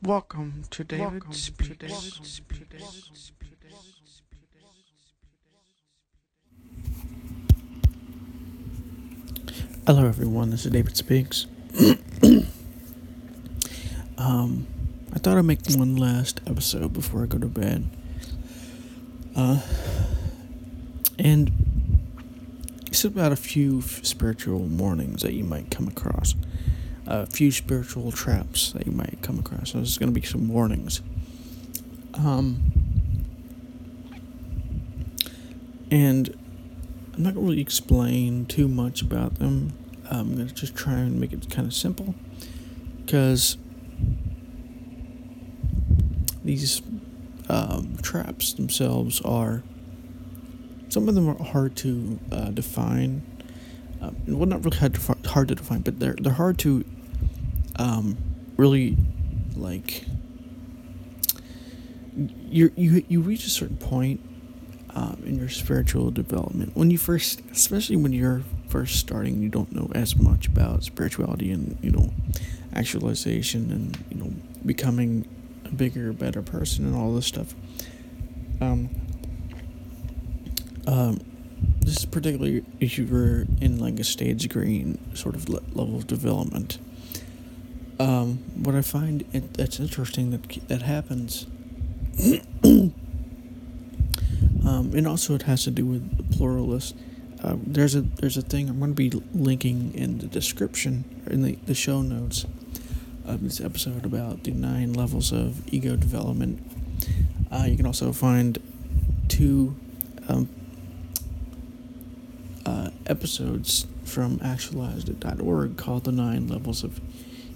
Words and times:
Welcome 0.00 0.62
to 0.70 0.84
David 0.84 1.34
Speaks. 1.34 2.40
Hello, 9.88 10.06
everyone. 10.06 10.50
This 10.50 10.66
is 10.66 10.70
David 10.70 10.96
Speaks. 10.96 11.46
um, 14.16 14.68
I 15.12 15.18
thought 15.18 15.36
I'd 15.36 15.44
make 15.44 15.66
one 15.70 15.96
last 15.96 16.42
episode 16.46 16.92
before 16.92 17.24
I 17.24 17.26
go 17.26 17.38
to 17.38 17.46
bed. 17.46 17.88
Uh, 19.34 19.60
and 21.18 21.50
it's 22.86 23.04
about 23.04 23.32
a 23.32 23.36
few 23.36 23.82
spiritual 23.82 24.60
mornings 24.60 25.22
that 25.22 25.32
you 25.32 25.42
might 25.42 25.72
come 25.72 25.88
across 25.88 26.36
a 27.08 27.24
few 27.24 27.50
spiritual 27.50 28.12
traps 28.12 28.72
that 28.72 28.86
you 28.86 28.92
might 28.92 29.18
come 29.22 29.38
across. 29.38 29.72
So 29.72 29.78
there's 29.78 29.96
going 29.96 30.12
to 30.12 30.20
be 30.20 30.26
some 30.26 30.46
warnings. 30.46 31.00
Um, 32.12 32.70
and 35.90 36.28
I'm 37.14 37.22
not 37.22 37.34
going 37.34 37.46
to 37.46 37.50
really 37.50 37.62
explain 37.62 38.44
too 38.44 38.68
much 38.68 39.00
about 39.00 39.36
them. 39.36 39.72
I'm 40.10 40.34
going 40.34 40.48
to 40.48 40.54
just 40.54 40.74
try 40.74 40.94
and 40.94 41.18
make 41.18 41.32
it 41.32 41.48
kind 41.48 41.66
of 41.66 41.72
simple 41.72 42.14
because 43.04 43.56
these 46.44 46.82
um, 47.48 47.96
traps 48.02 48.52
themselves 48.52 49.22
are 49.22 49.62
some 50.90 51.08
of 51.08 51.14
them 51.14 51.28
are 51.28 51.42
hard 51.42 51.74
to 51.76 52.18
uh, 52.32 52.50
define. 52.50 53.22
Uh, 54.00 54.10
well, 54.26 54.46
not 54.46 54.64
really 54.64 54.76
hard 54.76 54.94
to, 54.94 55.28
hard 55.28 55.48
to 55.48 55.54
define, 55.54 55.80
but 55.80 56.00
they're 56.00 56.16
they're 56.18 56.32
hard 56.32 56.58
to 56.58 56.84
um, 57.78 58.16
really 58.56 58.96
like 59.56 60.04
you 62.16 62.72
you 62.76 63.04
you 63.08 63.20
reach 63.20 63.46
a 63.46 63.50
certain 63.50 63.76
point 63.76 64.20
um, 64.90 65.22
in 65.24 65.38
your 65.38 65.48
spiritual 65.48 66.10
development 66.10 66.76
when 66.76 66.90
you 66.90 66.98
first, 66.98 67.40
especially 67.52 67.96
when 67.96 68.12
you're 68.12 68.42
first 68.68 68.96
starting, 68.96 69.40
you 69.40 69.48
don't 69.48 69.72
know 69.72 69.90
as 69.94 70.16
much 70.16 70.46
about 70.46 70.82
spirituality 70.82 71.50
and 71.52 71.78
you 71.82 71.90
know 71.90 72.12
actualization 72.74 73.70
and 73.70 74.04
you 74.10 74.16
know 74.22 74.32
becoming 74.64 75.26
a 75.64 75.74
bigger, 75.74 76.12
better 76.12 76.42
person 76.42 76.84
and 76.84 76.94
all 76.96 77.14
this 77.14 77.26
stuff. 77.26 77.54
Um, 78.60 78.90
um, 80.86 81.20
this 81.80 81.98
is 81.98 82.04
particularly 82.06 82.64
if 82.80 82.98
you're 82.98 83.42
in 83.60 83.78
like 83.78 83.98
a 84.00 84.04
stage 84.04 84.48
green 84.48 84.98
sort 85.14 85.34
of 85.34 85.48
level 85.48 85.96
of 85.96 86.06
development. 86.06 86.78
Um, 88.00 88.38
what 88.62 88.74
I 88.74 88.82
find 88.82 89.24
it, 89.32 89.54
that's 89.54 89.80
interesting 89.80 90.30
that 90.30 90.68
that 90.68 90.82
happens, 90.82 91.46
um, 92.64 92.92
and 94.64 95.06
also 95.06 95.34
it 95.34 95.42
has 95.42 95.64
to 95.64 95.70
do 95.72 95.84
with 95.84 96.36
pluralists. 96.36 96.94
Uh, 97.42 97.56
there's 97.66 97.96
a 97.96 98.02
there's 98.02 98.36
a 98.36 98.42
thing 98.42 98.68
I'm 98.68 98.78
going 98.78 98.94
to 98.94 98.94
be 98.94 99.10
linking 99.34 99.94
in 99.94 100.18
the 100.18 100.26
description 100.26 101.04
in 101.26 101.42
the, 101.42 101.56
the 101.66 101.74
show 101.74 102.02
notes 102.02 102.46
of 103.24 103.42
this 103.42 103.60
episode 103.60 104.04
about 104.04 104.44
the 104.44 104.52
nine 104.52 104.92
levels 104.92 105.32
of 105.32 105.66
ego 105.72 105.96
development. 105.96 106.62
Uh, 107.50 107.64
you 107.66 107.76
can 107.76 107.86
also 107.86 108.12
find 108.12 108.58
two 109.28 109.76
um, 110.28 110.48
uh, 112.64 112.90
episodes 113.06 113.86
from 114.04 114.38
actualized.org 114.42 115.76
called 115.76 116.04
the 116.04 116.12
nine 116.12 116.48
levels 116.48 116.84
of 116.84 117.00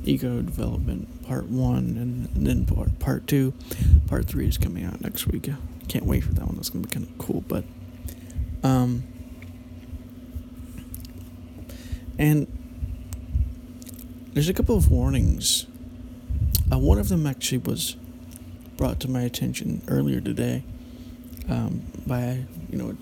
ego 0.04 0.42
development 0.42 1.26
part 1.26 1.46
one 1.46 1.96
and, 1.96 2.28
then 2.46 2.64
part, 2.64 2.98
part 2.98 3.26
two. 3.26 3.54
Part 4.06 4.26
three 4.26 4.46
is 4.46 4.58
coming 4.58 4.84
out 4.84 5.00
next 5.00 5.26
week. 5.26 5.48
Can't 5.88 6.04
wait 6.04 6.24
for 6.24 6.32
that 6.34 6.46
one. 6.46 6.56
That's 6.56 6.70
gonna 6.70 6.86
be 6.86 6.90
kind 6.92 7.06
of 7.06 7.18
cool 7.18 7.42
but 7.46 7.64
um 8.62 9.04
and 12.18 12.46
there's 14.32 14.48
a 14.48 14.54
couple 14.54 14.76
of 14.76 14.90
warnings. 14.90 15.66
Uh, 16.72 16.78
one 16.78 16.98
of 16.98 17.08
them 17.08 17.26
actually 17.26 17.58
was 17.58 17.96
brought 18.76 18.98
to 19.00 19.10
my 19.10 19.22
attention 19.22 19.82
earlier 19.88 20.20
today 20.20 20.64
um, 21.48 21.82
by 22.06 22.44
you 22.70 22.78
know 22.78 22.96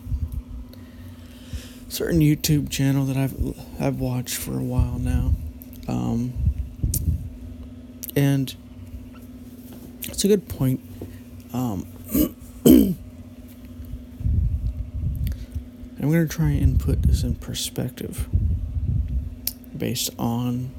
a 1.87 1.91
certain 1.91 2.21
YouTube 2.21 2.69
channel 2.71 3.05
that 3.05 3.17
I've 3.17 3.35
I've 3.81 4.01
watched 4.01 4.37
for 4.37 4.59
a 4.59 4.63
while 4.63 4.99
now. 4.99 5.35
Um, 5.87 6.33
and 8.17 8.55
it's 10.05 10.25
a 10.25 10.29
good 10.29 10.49
point. 10.49 10.81
Um, 11.53 11.87
I'm 16.03 16.11
going 16.11 16.27
to 16.27 16.35
try 16.35 16.51
and 16.51 16.81
put 16.81 17.03
this 17.03 17.23
in 17.23 17.35
perspective 17.35 18.29
based 19.77 20.11
on, 20.19 20.71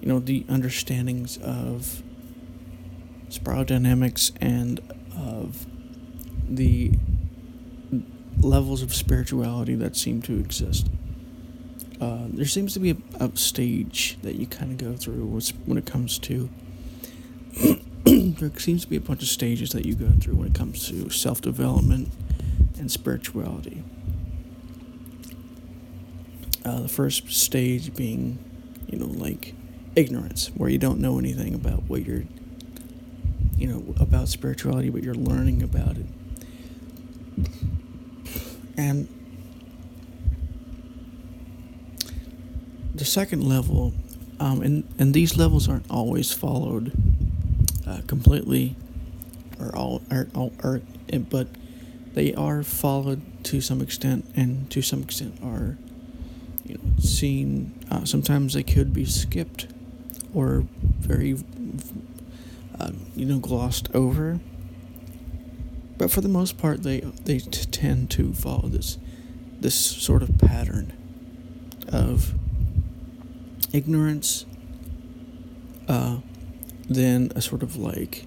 you 0.00 0.08
know, 0.08 0.18
the 0.18 0.44
understandings 0.48 1.38
of 1.38 2.02
spiral 3.28 3.64
dynamics 3.64 4.32
and 4.40 4.80
of 5.16 5.66
the 6.48 6.92
levels 8.40 8.82
of 8.82 8.94
spirituality 8.94 9.74
that 9.74 9.96
seem 9.96 10.22
to 10.22 10.38
exist. 10.38 10.88
Uh, 12.00 12.26
there 12.28 12.46
seems 12.46 12.74
to 12.74 12.78
be 12.80 12.90
a, 12.90 12.96
a 13.24 13.36
stage 13.36 14.18
that 14.22 14.36
you 14.36 14.46
kind 14.46 14.70
of 14.70 14.78
go 14.78 14.96
through 14.96 15.40
when 15.66 15.76
it 15.76 15.86
comes 15.86 16.18
to. 16.20 16.48
there 18.04 18.50
seems 18.56 18.82
to 18.82 18.88
be 18.88 18.96
a 18.96 19.00
bunch 19.00 19.22
of 19.22 19.28
stages 19.28 19.70
that 19.70 19.84
you 19.84 19.94
go 19.94 20.10
through 20.20 20.36
when 20.36 20.46
it 20.46 20.54
comes 20.54 20.88
to 20.88 21.10
self 21.10 21.40
development 21.40 22.10
and 22.78 22.90
spirituality. 22.90 23.82
Uh, 26.64 26.82
the 26.82 26.88
first 26.88 27.30
stage 27.32 27.94
being, 27.96 28.38
you 28.86 28.98
know, 28.98 29.06
like 29.06 29.54
ignorance, 29.96 30.48
where 30.54 30.68
you 30.68 30.78
don't 30.78 31.00
know 31.00 31.18
anything 31.18 31.54
about 31.54 31.84
what 31.84 32.04
you're, 32.06 32.24
you 33.56 33.66
know, 33.66 33.94
about 33.98 34.28
spirituality, 34.28 34.90
but 34.90 35.02
you're 35.02 35.14
learning 35.14 35.62
about 35.62 35.96
it. 35.96 36.06
And 38.76 39.08
the 42.98 43.04
second 43.04 43.48
level, 43.48 43.92
um, 44.40 44.62
and 44.62 44.84
and 44.98 45.14
these 45.14 45.36
levels 45.36 45.68
aren't 45.68 45.90
always 45.90 46.32
followed 46.32 46.92
uh, 47.86 48.00
completely, 48.06 48.76
or 49.60 49.74
all, 49.74 50.02
or, 50.10 50.28
all, 50.34 50.52
or, 50.62 50.82
but 51.30 51.48
they 52.14 52.34
are 52.34 52.62
followed 52.62 53.22
to 53.44 53.60
some 53.60 53.80
extent, 53.80 54.24
and 54.36 54.70
to 54.70 54.82
some 54.82 55.02
extent 55.02 55.38
are, 55.42 55.78
you 56.64 56.74
know, 56.74 56.80
seen. 56.98 57.72
Uh, 57.90 58.04
sometimes 58.04 58.54
they 58.54 58.62
could 58.62 58.92
be 58.92 59.04
skipped, 59.04 59.68
or 60.34 60.64
very, 60.98 61.38
uh, 62.78 62.90
you 63.16 63.24
know, 63.24 63.38
glossed 63.38 63.88
over. 63.94 64.40
But 65.96 66.10
for 66.10 66.20
the 66.20 66.28
most 66.28 66.58
part, 66.58 66.82
they 66.82 67.00
they 67.00 67.38
t- 67.38 67.64
tend 67.70 68.10
to 68.10 68.32
follow 68.32 68.68
this 68.68 68.98
this 69.60 69.74
sort 69.74 70.22
of 70.22 70.38
pattern 70.38 70.92
of 71.88 72.34
ignorance, 73.72 74.46
uh, 75.88 76.18
then 76.88 77.32
a 77.34 77.42
sort 77.42 77.62
of 77.62 77.76
like, 77.76 78.26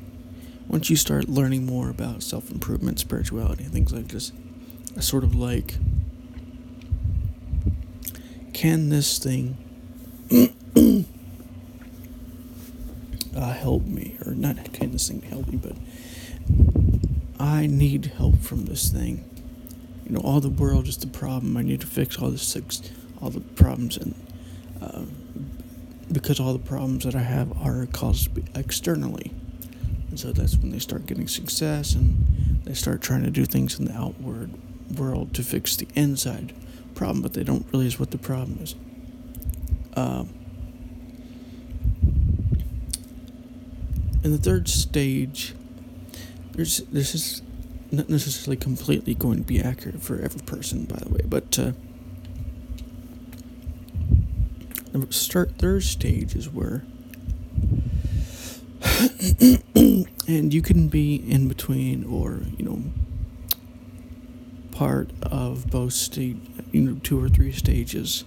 once 0.67 0.89
you 0.89 0.95
start 0.95 1.27
learning 1.27 1.65
more 1.65 1.89
about 1.89 2.23
self 2.23 2.51
improvement, 2.51 2.99
spirituality, 2.99 3.63
and 3.63 3.73
things 3.73 3.93
like 3.93 4.07
this, 4.09 4.31
a 4.95 5.01
sort 5.01 5.23
of 5.23 5.35
like, 5.35 5.75
can 8.53 8.89
this 8.89 9.17
thing 9.17 9.57
uh, 13.35 13.53
help 13.53 13.85
me? 13.85 14.17
Or 14.25 14.33
not, 14.33 14.71
can 14.73 14.91
this 14.91 15.09
thing 15.09 15.21
help 15.23 15.47
me, 15.47 15.57
but 15.57 15.75
I 17.39 17.65
need 17.65 18.13
help 18.17 18.37
from 18.39 18.65
this 18.65 18.89
thing. 18.89 19.27
You 20.05 20.11
know, 20.13 20.21
all 20.21 20.41
the 20.41 20.49
world 20.49 20.87
is 20.87 20.97
the 20.97 21.07
problem. 21.07 21.57
I 21.57 21.63
need 21.63 21.81
to 21.81 21.87
fix 21.87 22.17
all 22.17 22.29
the 22.29 22.37
six, 22.37 22.81
all 23.21 23.29
the 23.29 23.39
problems, 23.39 23.97
and 23.97 24.13
uh, 24.81 25.03
because 26.11 26.39
all 26.39 26.53
the 26.53 26.59
problems 26.59 27.05
that 27.05 27.15
I 27.15 27.21
have 27.21 27.51
are 27.61 27.85
caused 27.87 28.29
externally. 28.57 29.31
And 30.09 30.19
so 30.19 30.31
that's 30.33 30.57
when 30.57 30.71
they 30.71 30.79
start 30.79 31.05
getting 31.05 31.27
success 31.27 31.95
and 31.95 32.61
they 32.65 32.73
start 32.73 33.01
trying 33.01 33.23
to 33.23 33.31
do 33.31 33.45
things 33.45 33.79
in 33.79 33.85
the 33.85 33.93
outward 33.93 34.51
world 34.97 35.33
to 35.35 35.43
fix 35.43 35.75
the 35.77 35.87
inside 35.95 36.53
problem, 36.95 37.21
but 37.21 37.33
they 37.33 37.43
don't 37.43 37.65
realize 37.71 37.99
what 37.99 38.11
the 38.11 38.17
problem 38.17 38.59
is. 38.61 38.75
Um, 39.95 40.29
in 44.23 44.31
the 44.31 44.37
third 44.37 44.67
stage, 44.67 45.55
there's 46.51 46.79
this 46.79 47.15
is 47.15 47.41
not 47.91 48.09
necessarily 48.09 48.57
completely 48.57 49.13
going 49.15 49.37
to 49.37 49.43
be 49.43 49.61
accurate 49.61 50.01
for 50.01 50.19
every 50.19 50.41
person, 50.41 50.85
by 50.85 50.97
the 50.97 51.09
way, 51.09 51.21
but 51.25 51.57
uh, 51.59 51.71
the 54.93 55.11
start 55.11 55.57
third 55.57 55.83
stage 55.83 56.35
is 56.35 56.49
where 56.49 56.83
and 60.27 60.53
you 60.53 60.61
can 60.61 60.87
be 60.87 61.15
in 61.15 61.47
between 61.47 62.03
or, 62.03 62.41
you 62.57 62.65
know, 62.65 62.83
part 64.71 65.11
of 65.21 65.69
both 65.69 65.93
state, 65.93 66.37
you 66.71 66.81
know, 66.81 66.99
two 67.03 67.21
or 67.21 67.29
three 67.29 67.51
stages. 67.51 68.23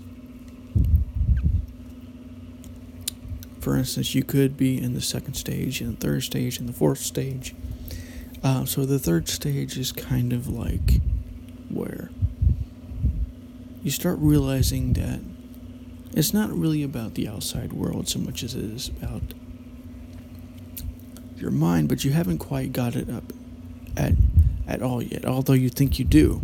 For 3.61 3.77
instance, 3.77 4.15
you 4.15 4.23
could 4.23 4.57
be 4.57 4.81
in 4.81 4.95
the 4.95 5.01
second 5.01 5.35
stage, 5.35 5.81
and 5.81 5.97
the 5.97 6.01
third 6.07 6.23
stage, 6.23 6.59
and 6.59 6.69
the 6.69 6.73
fourth 6.73 6.99
stage. 6.99 7.55
Uh, 8.43 8.65
so 8.67 8.85
the 8.85 8.99
third 8.99 9.29
stage 9.29 9.79
is 9.79 9.91
kind 9.91 10.33
of 10.33 10.49
like 10.49 11.01
where 11.71 12.11
you 13.83 13.91
start 13.91 14.19
realizing 14.21 14.93
that 14.93 15.21
it's 16.15 16.33
not 16.33 16.51
really 16.53 16.83
about 16.83 17.15
the 17.15 17.29
outside 17.29 17.73
world 17.73 18.09
so 18.09 18.19
much 18.19 18.43
as 18.43 18.55
it 18.55 18.65
is 18.65 18.89
about 18.89 19.35
your 21.37 21.51
mind, 21.51 21.89
but 21.89 22.05
you 22.05 22.13
haven't 22.13 22.39
quite 22.39 22.73
got 22.73 22.97
it 22.97 23.11
up 23.11 23.33
at 23.97 24.15
at 24.67 24.83
all 24.83 25.03
yet, 25.03 25.27
although 25.27 25.53
you 25.53 25.69
think 25.69 25.99
you 25.99 26.05
do. 26.05 26.41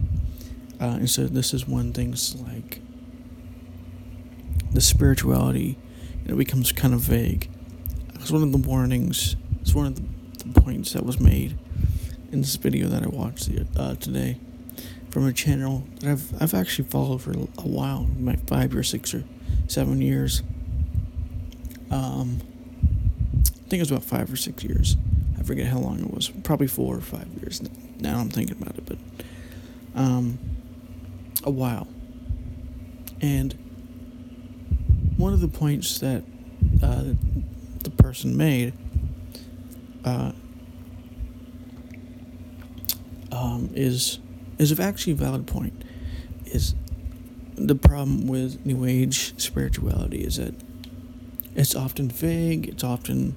Uh, 0.81 0.97
and 0.97 1.11
so 1.11 1.27
this 1.27 1.55
is 1.55 1.67
when 1.67 1.93
things 1.93 2.35
like 2.37 2.81
the 4.73 4.81
spirituality 4.81 5.79
know, 6.31 6.37
becomes 6.37 6.73
kind 6.73 6.95
of 6.95 7.01
vague. 7.01 7.51
It's 8.15 8.31
one 8.31 8.43
of 8.43 8.53
the 8.53 8.59
warnings. 8.59 9.37
It's 9.61 9.75
one 9.75 9.87
of 9.87 9.97
the, 9.97 10.45
the 10.45 10.61
points 10.61 10.93
that 10.93 11.05
was 11.05 11.21
made 11.21 11.59
in 12.33 12.41
this 12.41 12.57
video 12.57 12.89
that 12.89 13.03
I 13.03 13.09
watched 13.09 13.51
uh, 13.77 13.95
today 13.97 14.39
from 15.11 15.27
a 15.27 15.33
channel 15.33 15.85
that 16.01 16.11
I've 16.11 16.43
I've 16.43 16.55
actually 16.55 16.89
followed 16.89 17.23
for 17.23 17.33
a 17.33 17.69
while, 17.69 18.09
like 18.21 18.47
five 18.47 18.75
or 18.75 18.83
six 18.83 19.13
or 19.13 19.25
seven 19.71 20.01
years. 20.01 20.43
Um, 21.91 22.41
I 23.37 23.69
think 23.69 23.75
it 23.75 23.81
was 23.81 23.91
about 23.91 24.05
five 24.05 24.33
or 24.33 24.37
six 24.37 24.65
years. 24.65 24.97
I 25.39 25.43
forget 25.43 25.67
how 25.67 25.79
long 25.79 26.01
it 26.01 26.13
was. 26.13 26.29
Probably 26.43 26.67
four 26.67 26.97
or 26.97 27.01
five 27.01 27.29
years. 27.41 27.63
Now 28.01 28.19
I'm 28.19 28.31
thinking 28.31 28.61
about 28.61 28.77
it, 28.77 28.85
but 28.87 28.99
um, 29.95 30.39
a 31.45 31.51
while. 31.51 31.87
And 33.21 33.53
one 35.17 35.33
of 35.33 35.41
the 35.41 35.49
points 35.49 35.99
that 36.01 36.25
uh, 36.83 37.05
the 37.85 37.91
person 37.91 38.37
made 38.37 38.73
uh, 40.05 40.33
um, 43.31 43.71
is 43.75 44.19
is 44.59 44.79
actually 44.79 45.13
a 45.13 45.17
valid 45.17 45.47
point. 45.47 45.85
Is 46.47 46.75
the 47.67 47.75
problem 47.75 48.27
with 48.27 48.65
New 48.65 48.85
Age 48.85 49.39
spirituality 49.41 50.19
is 50.19 50.37
that 50.37 50.55
it's 51.55 51.75
often 51.75 52.09
vague. 52.09 52.69
It's 52.69 52.85
often, 52.85 53.37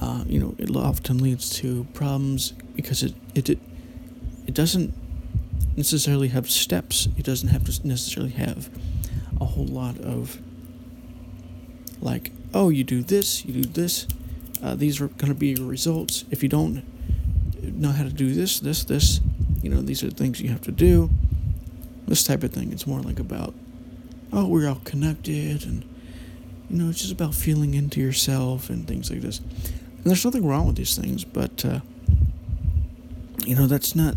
uh, 0.00 0.24
you 0.26 0.40
know, 0.40 0.54
it 0.58 0.74
often 0.74 1.18
leads 1.18 1.50
to 1.60 1.84
problems 1.94 2.52
because 2.74 3.02
it 3.02 3.14
it 3.34 3.48
it 3.50 4.54
doesn't 4.54 4.94
necessarily 5.76 6.28
have 6.28 6.50
steps. 6.50 7.08
It 7.16 7.24
doesn't 7.24 7.48
have 7.48 7.64
to 7.64 7.86
necessarily 7.86 8.32
have 8.32 8.70
a 9.40 9.44
whole 9.44 9.66
lot 9.66 9.98
of 9.98 10.40
like, 12.00 12.32
oh, 12.52 12.68
you 12.68 12.84
do 12.84 13.02
this, 13.02 13.44
you 13.44 13.62
do 13.62 13.68
this. 13.68 14.06
Uh, 14.62 14.74
these 14.74 15.00
are 15.00 15.08
going 15.08 15.28
to 15.32 15.34
be 15.34 15.48
your 15.48 15.66
results. 15.66 16.24
If 16.30 16.42
you 16.42 16.48
don't 16.48 16.82
know 17.62 17.90
how 17.90 18.04
to 18.04 18.10
do 18.10 18.32
this, 18.32 18.60
this, 18.60 18.84
this, 18.84 19.20
you 19.62 19.70
know, 19.70 19.80
these 19.80 20.02
are 20.04 20.10
things 20.10 20.40
you 20.40 20.50
have 20.50 20.62
to 20.62 20.72
do. 20.72 21.10
This 22.06 22.22
type 22.24 22.42
of 22.42 22.52
thing. 22.52 22.72
It's 22.72 22.86
more 22.86 23.00
like 23.00 23.18
about, 23.18 23.54
oh, 24.32 24.46
we're 24.46 24.68
all 24.68 24.80
connected, 24.84 25.64
and 25.64 25.84
you 26.68 26.76
know, 26.76 26.90
it's 26.90 27.00
just 27.00 27.12
about 27.12 27.34
feeling 27.34 27.74
into 27.74 28.00
yourself 28.00 28.70
and 28.70 28.86
things 28.86 29.10
like 29.10 29.20
this. 29.20 29.38
And 29.38 30.04
there's 30.04 30.24
nothing 30.24 30.46
wrong 30.46 30.66
with 30.66 30.76
these 30.76 30.96
things, 30.96 31.24
but 31.24 31.64
uh, 31.64 31.80
you 33.46 33.54
know, 33.54 33.66
that's 33.66 33.94
not 33.94 34.16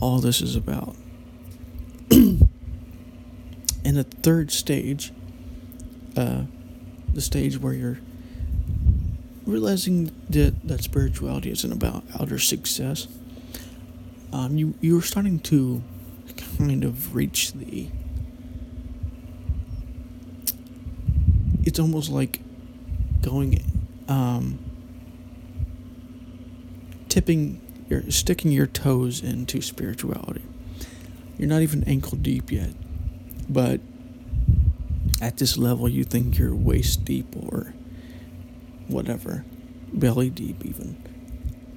all 0.00 0.18
this 0.20 0.40
is 0.40 0.56
about. 0.56 0.96
In 2.10 2.48
the 3.84 4.04
third 4.04 4.50
stage, 4.50 5.12
uh, 6.16 6.42
the 7.14 7.20
stage 7.20 7.58
where 7.58 7.72
you're 7.72 7.98
realizing 9.46 10.14
that, 10.28 10.54
that 10.66 10.82
spirituality 10.82 11.50
isn't 11.50 11.72
about 11.72 12.04
outer 12.20 12.38
success, 12.38 13.08
um, 14.32 14.58
you 14.58 14.74
you're 14.80 15.02
starting 15.02 15.38
to 15.38 15.82
kind 16.58 16.84
of 16.84 17.14
reach 17.14 17.52
the. 17.52 17.88
It's 21.62 21.78
almost 21.78 22.10
like 22.10 22.40
going, 23.22 23.62
um, 24.08 24.58
tipping, 27.08 27.60
you're 27.88 28.10
sticking 28.10 28.52
your 28.52 28.66
toes 28.66 29.22
into 29.22 29.60
spirituality. 29.60 30.42
You're 31.38 31.48
not 31.48 31.62
even 31.62 31.84
ankle 31.84 32.18
deep 32.18 32.50
yet, 32.50 32.72
but 33.48 33.80
at 35.20 35.36
this 35.36 35.56
level, 35.56 35.88
you 35.88 36.04
think 36.04 36.38
you're 36.38 36.54
waist 36.54 37.04
deep 37.04 37.34
or 37.36 37.74
whatever, 38.88 39.44
belly 39.92 40.30
deep 40.30 40.64
even. 40.64 40.96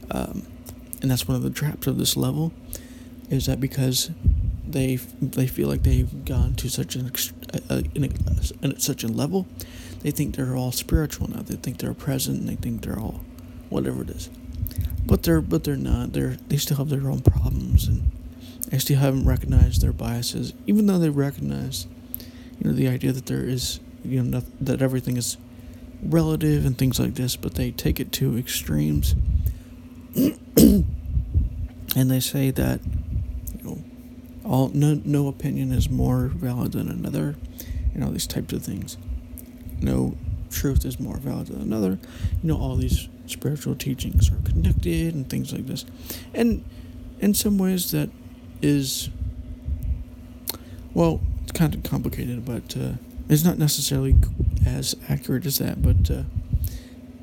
Um, 0.10 0.48
and 1.02 1.12
that's 1.12 1.28
one 1.28 1.36
of 1.36 1.44
the 1.44 1.50
traps 1.50 1.86
of 1.88 1.98
this 1.98 2.16
level, 2.16 2.54
is 3.30 3.46
that 3.46 3.60
because 3.60 4.12
they 4.72 4.96
they 4.96 5.48
feel 5.48 5.68
like 5.68 5.84
they've 5.84 6.26
gone 6.26 6.56
to 6.56 6.70
such 6.70 6.96
an, 6.96 7.12
such 8.80 9.04
a 9.04 9.08
level, 9.08 9.48
they 10.02 10.12
think 10.12 10.36
they're 10.36 10.56
all 10.56 10.72
spiritual 10.72 11.30
now. 11.30 11.42
They 11.42 11.56
think 11.56 11.78
they're 11.78 11.94
present. 11.94 12.48
They 12.48 12.56
think 12.56 12.82
they're 12.82 13.00
all 13.00 13.22
whatever 13.70 14.02
it 14.02 14.10
is, 14.10 14.30
but 15.06 15.24
they're 15.24 15.42
but 15.42 15.64
they're 15.64 15.76
not. 15.76 16.14
They're 16.14 16.38
they 16.48 16.58
still 16.58 16.78
have 16.78 16.90
their 16.90 17.10
own 17.10 17.22
problems 17.22 17.88
and 17.88 18.12
they 18.70 18.80
still 18.80 18.98
haven't 18.98 19.26
recognized 19.26 19.82
their 19.82 19.92
biases, 19.92 20.54
even 20.66 20.86
though 20.86 20.98
they 20.98 21.10
recognize, 21.10 21.88
you 22.60 22.70
know, 22.70 22.74
the 22.74 22.88
idea 22.88 23.12
that 23.12 23.26
there 23.26 23.44
is 23.44 23.80
you 24.04 24.24
know 24.24 24.42
that 24.60 24.82
everything 24.82 25.18
is 25.18 25.38
relative 26.02 26.66
and 26.66 26.78
things 26.78 27.00
like 27.00 27.16
this, 27.16 27.36
but 27.36 27.56
they 27.56 27.72
take 27.72 28.00
it 28.00 28.12
to 28.14 28.38
extremes. 28.38 29.16
and 30.16 30.86
they 31.96 32.20
say 32.20 32.52
that 32.52 32.80
all 34.52 34.70
no 34.74 35.02
no 35.06 35.30
opinion 35.30 35.72
is 35.72 35.90
more 35.90 36.28
valid 36.28 36.74
than 36.74 36.90
another, 36.90 37.38
you 37.94 38.02
know 38.02 38.12
these 38.12 38.28
types 38.28 38.52
of 38.52 38.62
things. 38.62 38.98
No 39.80 40.18
truth 40.52 40.84
is 40.84 41.00
more 41.00 41.16
valid 41.16 41.48
than 41.48 41.62
another. 41.62 41.98
You 42.44 42.50
know 42.50 42.58
all 42.58 42.76
these 42.76 43.08
spiritual 43.28 43.76
teachings 43.76 44.30
are 44.30 44.42
connected 44.44 45.16
and 45.16 45.30
things 45.30 45.54
like 45.54 45.68
this, 45.68 45.86
and 46.34 46.66
in 47.22 47.34
some 47.34 47.58
ways 47.58 47.92
that 47.92 48.10
is 48.62 49.10
well 50.94 51.22
it's 51.44 51.54
kind 51.54 51.74
of 51.74 51.84
complicated, 51.84 52.44
but 52.44 52.76
uh, 52.76 52.94
it's 53.30 53.46
not 53.46 53.58
necessarily 53.58 54.18
as 54.66 54.98
accurate 55.08 55.46
as 55.46 55.60
that, 55.60 55.82
but 55.82 56.12
uh, 56.12 56.24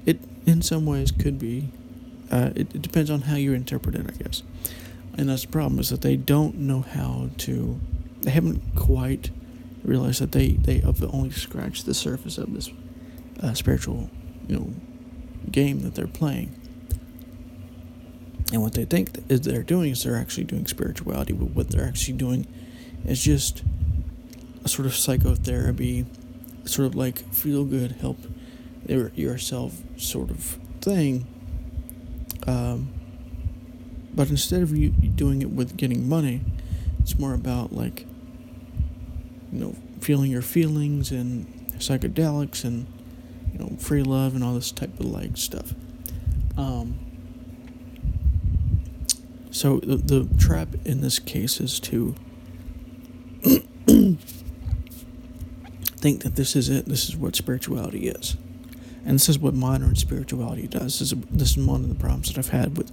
it 0.07 0.19
in 0.47 0.63
some 0.63 0.87
ways 0.87 1.11
could 1.11 1.39
be. 1.39 1.69
Uh, 2.31 2.51
it, 2.55 2.75
it 2.75 2.83
depends 2.83 3.11
on 3.11 3.23
how 3.23 3.37
you 3.37 3.53
interpret 3.55 3.95
it, 3.95 4.07
I 4.07 4.23
guess. 4.23 4.43
And 5.19 5.29
that's 5.29 5.43
the 5.43 5.49
problem 5.49 5.81
is 5.81 5.91
that 5.91 6.01
they 6.01 6.17
don't 6.17 6.55
know 6.55 6.81
how 6.81 7.31
to. 7.39 7.81
They 8.23 8.31
haven't 8.31 8.63
quite 8.77 9.33
realized 9.83 10.23
that 10.23 10.31
they 10.31 10.51
they 10.53 10.79
have 10.79 11.03
only 11.13 11.31
scratched 11.31 11.87
the 11.87 11.95
surface 11.95 12.39
of 12.39 12.55
this 12.55 12.71
uh, 13.43 13.53
spiritual, 13.55 14.11
you 14.47 14.57
know, 14.57 14.73
game 15.51 15.81
that 15.81 15.97
they're 15.97 16.07
playing. 16.07 16.55
And 18.53 18.63
what 18.63 18.75
they 18.75 18.85
think 18.85 19.11
is 19.29 19.41
they're 19.43 19.63
doing 19.65 19.91
is 19.91 20.05
they're 20.05 20.17
actually 20.17 20.45
doing 20.45 20.67
spirituality, 20.67 21.33
but 21.33 21.51
what 21.51 21.69
they're 21.69 21.85
actually 21.85 22.17
doing 22.17 22.47
is 23.05 23.23
just 23.23 23.63
a 24.65 24.69
sort 24.69 24.87
of 24.87 24.95
psychotherapy 24.95 26.07
sort 26.65 26.87
of 26.87 26.95
like 26.95 27.19
feel 27.35 27.65
good, 27.65 27.93
help 28.01 28.19
your 28.87 29.11
yourself 29.17 29.83
sort 29.97 30.31
of 30.31 30.59
thing. 30.81 31.27
Um, 32.47 32.93
but 34.19 34.31
instead 34.31 34.63
of 34.63 34.77
you 34.77 34.89
doing 34.91 35.43
it 35.43 35.51
with 35.53 35.77
getting 35.77 36.09
money, 36.09 36.41
it's 36.99 37.17
more 37.21 37.35
about 37.35 37.73
like, 37.73 38.05
you 39.53 39.61
know, 39.61 39.77
feeling 40.01 40.29
your 40.29 40.43
feelings 40.43 41.13
and 41.13 41.47
psychedelics 41.75 42.65
and, 42.65 42.89
you 43.53 43.61
know, 43.61 43.77
free 43.79 44.03
love 44.03 44.35
and 44.35 44.43
all 44.43 44.55
this 44.55 44.73
type 44.73 44.99
of 44.99 45.07
like 45.07 45.37
stuff. 45.37 45.73
Um, 46.57 46.99
so 49.53 49.79
the, 49.79 49.99
the 49.99 50.29
trap 50.37 50.71
in 50.85 51.01
this 51.01 51.21
case 51.21 51.61
is 51.61 51.79
to 51.79 52.17
think 55.97 56.25
that 56.25 56.35
this 56.35 56.57
is 56.57 56.69
it. 56.69 56.87
This 56.87 57.09
is 57.09 57.17
what 57.17 57.37
spirituality 57.37 58.09
is, 58.09 58.37
and 59.07 59.15
this 59.15 59.29
is 59.29 59.39
what 59.39 59.55
modern 59.55 59.95
spirituality 59.95 60.67
does. 60.67 60.99
This 60.99 61.13
is 61.13 61.19
this 61.31 61.57
is 61.57 61.65
one 61.65 61.85
of 61.85 61.89
the 61.89 61.95
problems 61.95 62.33
that 62.33 62.39
I've 62.39 62.49
had 62.49 62.77
with 62.77 62.91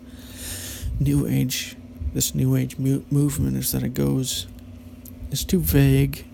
New 1.00 1.28
Age. 1.28 1.76
This 2.14 2.34
New 2.34 2.56
Age 2.56 2.78
mu- 2.78 3.04
movement 3.10 3.58
is 3.58 3.72
that 3.74 3.84
it 3.84 3.94
goes, 3.94 4.48
it's 5.32 5.44
too 5.44 5.60
vague, 5.60 6.26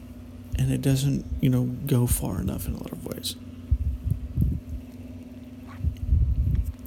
and 0.57 0.71
it 0.71 0.81
doesn't 0.81 1.25
you 1.41 1.49
know 1.49 1.63
go 1.85 2.07
far 2.07 2.39
enough 2.39 2.67
in 2.67 2.73
a 2.73 2.77
lot 2.77 2.91
of 2.91 3.05
ways. 3.05 3.35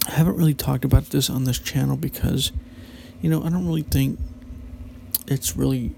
I 0.06 0.12
haven't 0.12 0.36
really 0.36 0.54
talked 0.54 0.84
about 0.84 1.06
this 1.06 1.28
on 1.28 1.42
this 1.42 1.58
channel 1.58 1.96
because, 1.96 2.52
you 3.20 3.28
know, 3.28 3.42
I 3.42 3.48
don't 3.48 3.66
really 3.66 3.82
think 3.82 4.20
it's 5.26 5.56
really 5.56 5.92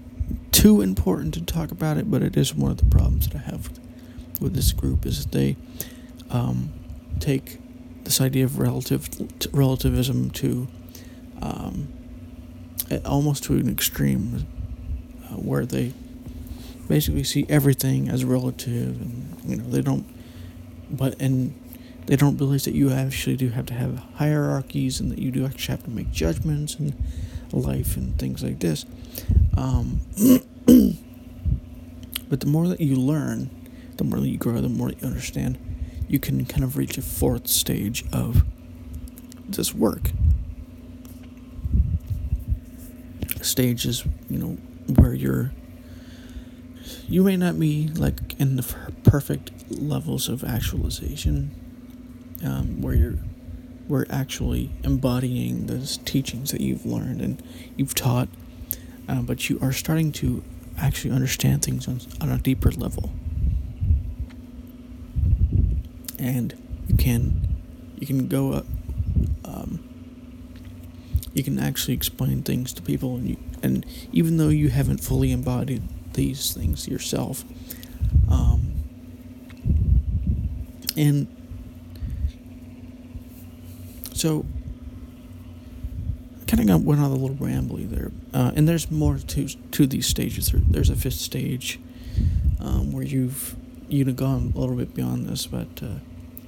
too 0.51 0.81
important 0.81 1.35
to 1.35 1.41
talk 1.41 1.69
about 1.71 1.97
it, 1.97 2.09
but 2.09 2.23
it 2.23 2.35
is 2.35 2.55
one 2.55 2.71
of 2.71 2.77
the 2.77 2.85
problems 2.85 3.27
that 3.27 3.35
I 3.35 3.43
have 3.51 3.69
with, 4.41 4.55
this 4.55 4.71
group 4.71 5.05
is 5.05 5.23
that 5.23 5.31
they 5.31 5.55
um, 6.29 6.71
take 7.19 7.59
this 8.03 8.19
idea 8.21 8.45
of 8.45 8.57
relative 8.57 9.09
relativism 9.53 10.31
to 10.31 10.67
um, 11.41 11.87
almost 13.05 13.43
to 13.45 13.53
an 13.53 13.69
extreme, 13.69 14.47
uh, 15.25 15.35
where 15.35 15.65
they 15.65 15.93
basically 16.87 17.23
see 17.23 17.45
everything 17.49 18.09
as 18.09 18.23
relative, 18.23 19.01
and 19.01 19.37
you 19.45 19.57
know 19.57 19.69
they 19.69 19.81
don't, 19.81 20.05
but 20.89 21.19
and 21.21 21.53
they 22.07 22.15
don't 22.15 22.37
realize 22.37 22.63
that 22.65 22.73
you 22.73 22.91
actually 22.91 23.35
do 23.35 23.49
have 23.49 23.65
to 23.67 23.73
have 23.73 24.01
hierarchies 24.15 24.99
and 24.99 25.11
that 25.11 25.19
you 25.19 25.29
do 25.29 25.45
actually 25.45 25.73
have 25.73 25.83
to 25.83 25.89
make 25.89 26.09
judgments 26.11 26.75
and 26.75 26.93
life 27.51 27.97
and 27.97 28.17
things 28.17 28.41
like 28.43 28.59
this. 28.59 28.85
Um, 29.57 30.01
but 32.29 32.39
the 32.39 32.47
more 32.47 32.67
that 32.67 32.79
you 32.79 32.95
learn, 32.95 33.49
the 33.97 34.05
more 34.05 34.19
that 34.19 34.29
you 34.29 34.37
grow, 34.37 34.61
the 34.61 34.69
more 34.69 34.89
that 34.89 35.01
you 35.01 35.07
understand, 35.07 35.57
you 36.07 36.19
can 36.19 36.45
kind 36.45 36.63
of 36.63 36.77
reach 36.77 36.97
a 36.97 37.01
fourth 37.01 37.47
stage 37.47 38.05
of 38.13 38.43
this 39.47 39.73
work. 39.73 40.11
Stage 43.45 43.85
is, 43.85 44.05
you 44.29 44.37
know, 44.37 44.57
where 44.95 45.13
you're 45.13 45.51
you 47.09 47.23
may 47.23 47.35
not 47.35 47.59
be 47.59 47.89
like 47.89 48.39
in 48.39 48.55
the 48.55 48.63
perfect 49.03 49.51
levels 49.69 50.29
of 50.29 50.43
actualization 50.43 51.53
um, 52.45 52.81
where 52.81 52.93
you're 52.93 53.17
we're 53.87 54.05
actually 54.09 54.69
embodying 54.83 55.67
those 55.67 55.97
teachings 55.97 56.51
that 56.51 56.59
you've 56.61 56.85
learned 56.85 57.21
and 57.21 57.41
you've 57.77 57.95
taught 57.95 58.27
uh, 59.07 59.21
but 59.21 59.49
you 59.49 59.57
are 59.61 59.71
starting 59.71 60.11
to 60.11 60.43
actually 60.77 61.11
understand 61.11 61.63
things 61.63 61.87
on, 61.87 61.99
on 62.21 62.29
a 62.29 62.37
deeper 62.37 62.71
level. 62.71 63.09
And 66.19 66.57
you 66.87 66.95
can 66.97 67.47
you 67.97 68.07
can 68.07 68.27
go 68.27 68.53
up 68.53 68.65
you 71.37 71.43
can 71.43 71.59
actually 71.59 71.93
explain 71.93 72.41
things 72.41 72.73
to 72.73 72.81
people 72.81 73.15
and 73.15 73.29
you, 73.29 73.37
and 73.61 73.85
even 74.11 74.37
though 74.37 74.49
you 74.49 74.69
haven't 74.69 74.97
fully 74.97 75.31
embodied 75.31 75.83
these 76.13 76.51
things 76.51 76.87
yourself. 76.87 77.45
Um, 78.27 78.73
and 80.97 81.27
so, 84.13 84.45
kind 86.47 86.59
of 86.59 86.67
got 86.67 86.81
went 86.81 87.01
on 87.01 87.11
a 87.11 87.13
little 87.13 87.35
rambly 87.35 87.87
there. 87.87 88.11
Uh, 88.33 88.51
and 88.55 88.67
there's 88.67 88.89
more 88.89 89.19
to 89.19 89.47
to 89.47 89.85
these 89.85 90.07
stages. 90.07 90.51
There's 90.51 90.89
a 90.89 90.95
fifth 90.95 91.19
stage 91.19 91.79
um, 92.59 92.91
where 92.91 93.03
you've 93.03 93.55
you've 93.89 94.15
gone 94.15 94.53
a 94.55 94.59
little 94.59 94.75
bit 94.75 94.95
beyond 94.95 95.27
this, 95.27 95.45
but 95.45 95.83
uh, 95.83 95.99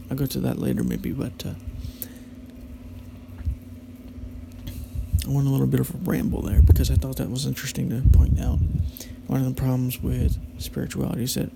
I'll 0.10 0.18
go 0.18 0.26
to 0.26 0.40
that 0.40 0.58
later 0.58 0.84
maybe. 0.84 1.12
But 1.12 1.46
uh, 1.46 1.54
I 5.26 5.30
went 5.30 5.48
a 5.48 5.52
little 5.52 5.68
bit 5.68 5.80
of 5.80 5.94
a 5.94 5.98
ramble 6.00 6.42
there 6.42 6.62
because 6.62 6.90
I 6.90 6.96
thought 6.96 7.18
that 7.18 7.30
was 7.30 7.46
interesting 7.46 7.90
to 7.90 8.18
point 8.18 8.40
out 8.40 8.60
one 9.28 9.42
of 9.42 9.56
the 9.56 9.60
problems 9.60 10.02
with 10.02 10.38
spirituality 10.60 11.24
is 11.24 11.36
that 11.36 11.52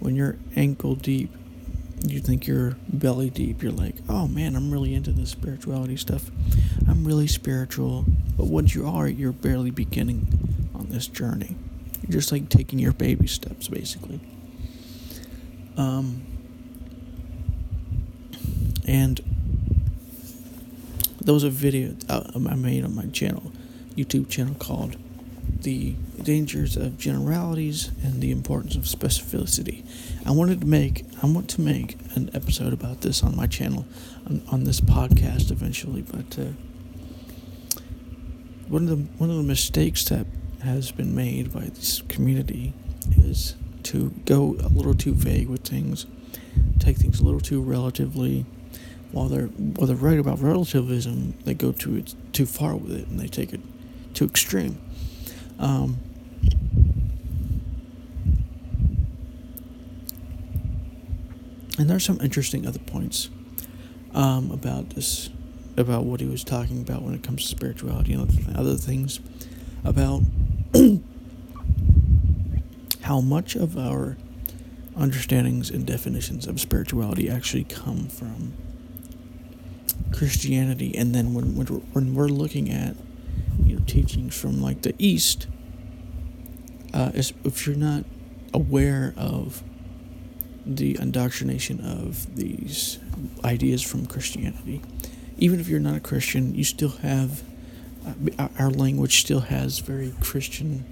when 0.00 0.16
you're 0.16 0.36
ankle 0.56 0.94
deep, 0.94 1.30
you 2.04 2.20
think 2.20 2.46
you're 2.46 2.76
belly 2.88 3.30
deep. 3.30 3.62
You're 3.62 3.72
like, 3.72 3.94
oh 4.08 4.26
man, 4.26 4.56
I'm 4.56 4.70
really 4.70 4.94
into 4.94 5.12
this 5.12 5.30
spirituality 5.30 5.96
stuff. 5.96 6.30
I'm 6.88 7.04
really 7.04 7.28
spiritual. 7.28 8.04
But 8.36 8.46
once 8.46 8.74
you 8.74 8.86
are, 8.86 9.08
you're 9.08 9.32
barely 9.32 9.70
beginning 9.70 10.68
on 10.74 10.88
this 10.88 11.06
journey. 11.06 11.56
You're 12.02 12.20
just 12.20 12.32
like 12.32 12.48
taking 12.48 12.78
your 12.78 12.92
baby 12.92 13.28
steps, 13.28 13.68
basically. 13.68 14.20
Um, 15.76 16.22
and 18.86 19.20
there 21.24 21.34
was 21.34 21.44
a 21.44 21.50
video 21.50 21.94
I 22.08 22.54
made 22.54 22.84
on 22.84 22.94
my 22.94 23.06
channel, 23.06 23.52
YouTube 23.96 24.28
channel 24.28 24.54
called 24.54 24.96
the 25.60 25.94
dangers 26.22 26.76
of 26.76 26.98
generalities 26.98 27.90
and 28.02 28.20
the 28.20 28.30
importance 28.30 28.74
of 28.74 28.82
specificity. 28.82 29.84
I 30.26 30.32
wanted 30.32 30.62
to 30.62 30.66
make 30.66 31.04
I 31.22 31.26
want 31.26 31.48
to 31.50 31.60
make 31.60 31.96
an 32.16 32.30
episode 32.34 32.72
about 32.72 33.02
this 33.02 33.22
on 33.22 33.36
my 33.36 33.46
channel 33.46 33.86
on, 34.26 34.42
on 34.50 34.64
this 34.64 34.80
podcast 34.80 35.50
eventually, 35.50 36.02
but 36.02 36.38
uh, 36.38 36.46
one 38.68 38.82
of 38.84 38.88
the 38.88 38.96
one 39.18 39.30
of 39.30 39.36
the 39.36 39.42
mistakes 39.42 40.04
that 40.06 40.26
has 40.62 40.90
been 40.90 41.14
made 41.14 41.52
by 41.52 41.66
this 41.66 42.02
community 42.08 42.72
is 43.16 43.54
to 43.84 44.10
go 44.24 44.56
a 44.60 44.68
little 44.68 44.94
too 44.94 45.14
vague 45.14 45.48
with 45.48 45.62
things, 45.62 46.06
take 46.78 46.96
things 46.96 47.20
a 47.20 47.24
little 47.24 47.40
too 47.40 47.60
relatively. 47.60 48.46
While 49.12 49.28
they're 49.28 49.46
while 49.46 49.86
they're 49.86 49.96
right 49.96 50.18
about 50.18 50.40
relativism, 50.40 51.34
they 51.44 51.54
go 51.54 51.72
too 51.72 52.02
too 52.32 52.46
far 52.46 52.76
with 52.76 52.92
it 52.92 53.08
and 53.08 53.20
they 53.20 53.28
take 53.28 53.52
it 53.52 53.60
too 54.14 54.24
extreme. 54.24 54.80
Um, 55.58 55.98
and 61.78 61.88
there's 61.88 62.04
some 62.04 62.20
interesting 62.20 62.66
other 62.66 62.78
points 62.78 63.28
um, 64.14 64.50
about 64.50 64.90
this, 64.90 65.30
about 65.76 66.04
what 66.04 66.20
he 66.20 66.26
was 66.26 66.42
talking 66.42 66.80
about 66.80 67.02
when 67.02 67.14
it 67.14 67.22
comes 67.22 67.42
to 67.42 67.48
spirituality 67.48 68.12
and 68.12 68.56
other 68.56 68.76
things 68.76 69.20
about 69.84 70.22
how 73.02 73.20
much 73.20 73.56
of 73.56 73.76
our 73.76 74.16
understandings 74.96 75.70
and 75.70 75.86
definitions 75.86 76.46
of 76.46 76.60
spirituality 76.60 77.28
actually 77.28 77.64
come 77.64 78.08
from 78.08 78.52
Christianity, 80.10 80.96
and 80.96 81.14
then 81.14 81.34
when 81.34 81.56
when 81.56 81.66
we're, 81.66 81.80
when 81.92 82.14
we're 82.14 82.28
looking 82.28 82.70
at 82.70 82.96
you 83.64 83.76
know 83.76 83.82
teachings 83.86 84.38
from 84.38 84.60
like 84.60 84.82
the 84.82 84.94
East, 84.98 85.46
uh, 86.94 87.12
if 87.14 87.66
you're 87.66 87.76
not 87.76 88.04
aware 88.54 89.14
of 89.16 89.62
the 90.64 90.96
indoctrination 91.00 91.80
of 91.80 92.36
these 92.36 92.98
ideas 93.44 93.82
from 93.82 94.06
Christianity, 94.06 94.82
even 95.38 95.60
if 95.60 95.68
you're 95.68 95.80
not 95.80 95.96
a 95.96 96.00
Christian, 96.00 96.54
you 96.54 96.64
still 96.64 96.90
have 96.90 97.42
uh, 98.38 98.48
our 98.58 98.70
language 98.70 99.20
still 99.20 99.40
has 99.40 99.78
very 99.78 100.12
Christian 100.20 100.84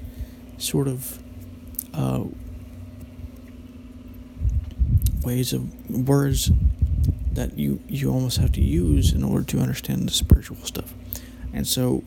sort 0.58 0.88
of 0.88 1.22
uh, 1.94 2.24
ways 5.22 5.52
of 5.52 5.90
words 5.90 6.50
that 7.32 7.58
you 7.58 7.80
you 7.88 8.10
almost 8.10 8.38
have 8.38 8.52
to 8.52 8.60
use 8.60 9.12
in 9.12 9.22
order 9.22 9.44
to 9.44 9.58
understand 9.58 10.08
the 10.08 10.12
spiritual 10.12 10.56
stuff. 10.58 10.94
And 11.52 11.66
so 11.66 12.04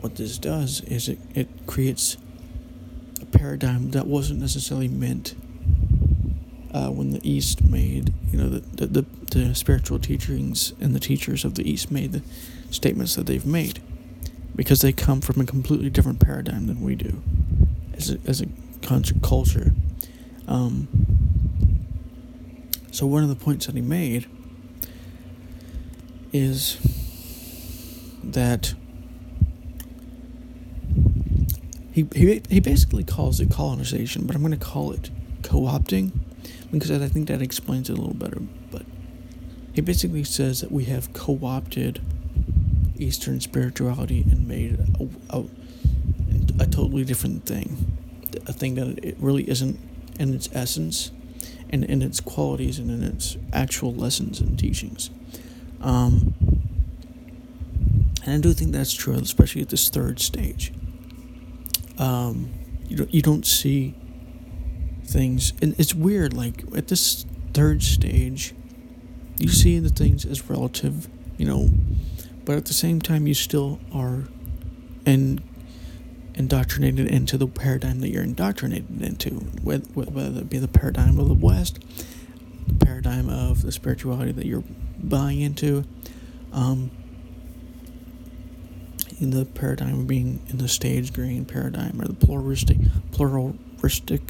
what 0.00 0.16
this 0.16 0.38
does 0.38 0.80
is 0.82 1.08
it, 1.08 1.18
it 1.34 1.66
creates 1.66 2.16
a 3.20 3.26
paradigm 3.26 3.92
that 3.92 4.06
wasn't 4.06 4.40
necessarily 4.40 4.88
meant 4.88 5.34
uh, 6.74 6.88
when 6.88 7.10
the 7.10 7.20
East 7.28 7.62
made, 7.62 8.12
you 8.30 8.38
know, 8.38 8.48
the, 8.48 8.60
the, 8.60 8.86
the, 8.86 9.06
the 9.30 9.54
spiritual 9.54 9.98
teachings 9.98 10.72
and 10.80 10.94
the 10.94 11.00
teachers 11.00 11.44
of 11.44 11.54
the 11.54 11.70
East 11.70 11.90
made 11.90 12.12
the 12.12 12.22
statements 12.70 13.14
that 13.14 13.26
they've 13.26 13.46
made 13.46 13.80
because 14.56 14.80
they 14.80 14.92
come 14.92 15.20
from 15.20 15.40
a 15.40 15.46
completely 15.46 15.90
different 15.90 16.18
paradigm 16.18 16.66
than 16.66 16.80
we 16.80 16.94
do 16.94 17.22
as 17.94 18.10
a, 18.10 18.18
as 18.26 18.40
a 18.40 18.46
culture. 19.22 19.72
Um, 20.48 20.88
so, 22.90 23.06
one 23.06 23.22
of 23.22 23.28
the 23.28 23.36
points 23.36 23.66
that 23.66 23.74
he 23.74 23.80
made 23.80 24.26
is 26.32 26.78
that 28.24 28.74
he, 31.92 32.08
he, 32.14 32.42
he 32.48 32.60
basically 32.60 33.04
calls 33.04 33.40
it 33.40 33.50
colonization, 33.50 34.26
but 34.26 34.34
I'm 34.34 34.42
going 34.42 34.58
to 34.58 34.64
call 34.64 34.92
it 34.92 35.10
co 35.42 35.62
opting 35.62 36.12
because 36.70 36.90
I 36.90 37.06
think 37.06 37.28
that 37.28 37.42
explains 37.42 37.90
it 37.90 37.98
a 37.98 38.00
little 38.00 38.14
better. 38.14 38.40
But 38.70 38.86
he 39.74 39.82
basically 39.82 40.24
says 40.24 40.62
that 40.62 40.72
we 40.72 40.84
have 40.84 41.12
co 41.12 41.38
opted 41.42 42.00
Eastern 42.96 43.40
spirituality 43.40 44.24
and 44.30 44.48
made 44.48 44.78
a, 44.98 45.36
a, 45.36 45.44
a, 46.60 46.66
totally 46.66 47.04
different 47.04 47.44
thing. 47.44 47.98
A 48.46 48.52
thing 48.52 48.74
that 48.76 49.04
it 49.04 49.16
really 49.18 49.48
isn't 49.48 49.78
in 50.18 50.34
its 50.34 50.48
essence 50.52 51.10
and 51.68 51.84
in 51.84 52.00
its 52.00 52.20
qualities 52.20 52.78
and 52.78 52.90
in 52.90 53.02
its 53.02 53.36
actual 53.52 53.92
lessons 53.92 54.40
and 54.40 54.58
teachings. 54.58 55.10
Um, 55.82 56.34
and 58.24 58.34
I 58.34 58.38
do 58.38 58.52
think 58.52 58.72
that's 58.72 58.92
true, 58.92 59.14
especially 59.14 59.62
at 59.62 59.68
this 59.68 59.88
third 59.88 60.20
stage 60.20 60.72
um, 61.98 62.50
you 62.88 62.96
don't 62.96 63.14
you 63.14 63.22
don't 63.22 63.46
see 63.46 63.94
things, 65.04 65.52
and 65.62 65.74
it's 65.78 65.94
weird. 65.94 66.34
Like 66.34 66.64
at 66.76 66.88
this 66.88 67.26
third 67.54 67.82
stage, 67.82 68.54
you 69.38 69.48
see 69.48 69.78
the 69.78 69.88
things 69.88 70.24
as 70.24 70.48
relative 70.50 71.08
you 71.38 71.46
know, 71.46 71.70
but 72.44 72.56
at 72.56 72.66
the 72.66 72.74
same 72.74 73.00
time, 73.00 73.26
you 73.26 73.34
still 73.34 73.80
are 73.92 74.24
in, 75.06 75.42
indoctrinated 76.34 77.06
into 77.06 77.38
the 77.38 77.46
paradigm 77.46 78.00
that 78.00 78.10
you're 78.10 78.22
indoctrinated 78.22 79.02
into, 79.02 79.30
whether 79.62 80.40
it 80.40 80.50
be 80.50 80.58
the 80.58 80.68
paradigm 80.68 81.18
of 81.18 81.28
the 81.28 81.34
West, 81.34 81.80
the 82.66 82.84
paradigm 82.84 83.28
of 83.28 83.62
the 83.62 83.72
spirituality 83.72 84.32
that 84.32 84.46
you're 84.46 84.64
buying 85.02 85.40
into, 85.40 85.84
um, 86.52 86.90
in 89.20 89.30
the 89.30 89.44
paradigm 89.44 90.00
of 90.00 90.06
being 90.06 90.40
in 90.48 90.58
the 90.58 90.68
stage 90.68 91.12
green 91.12 91.44
paradigm 91.44 92.00
or 92.00 92.06
the 92.06 92.14
pluralistic 92.14 92.78
pluralistic 93.12 94.22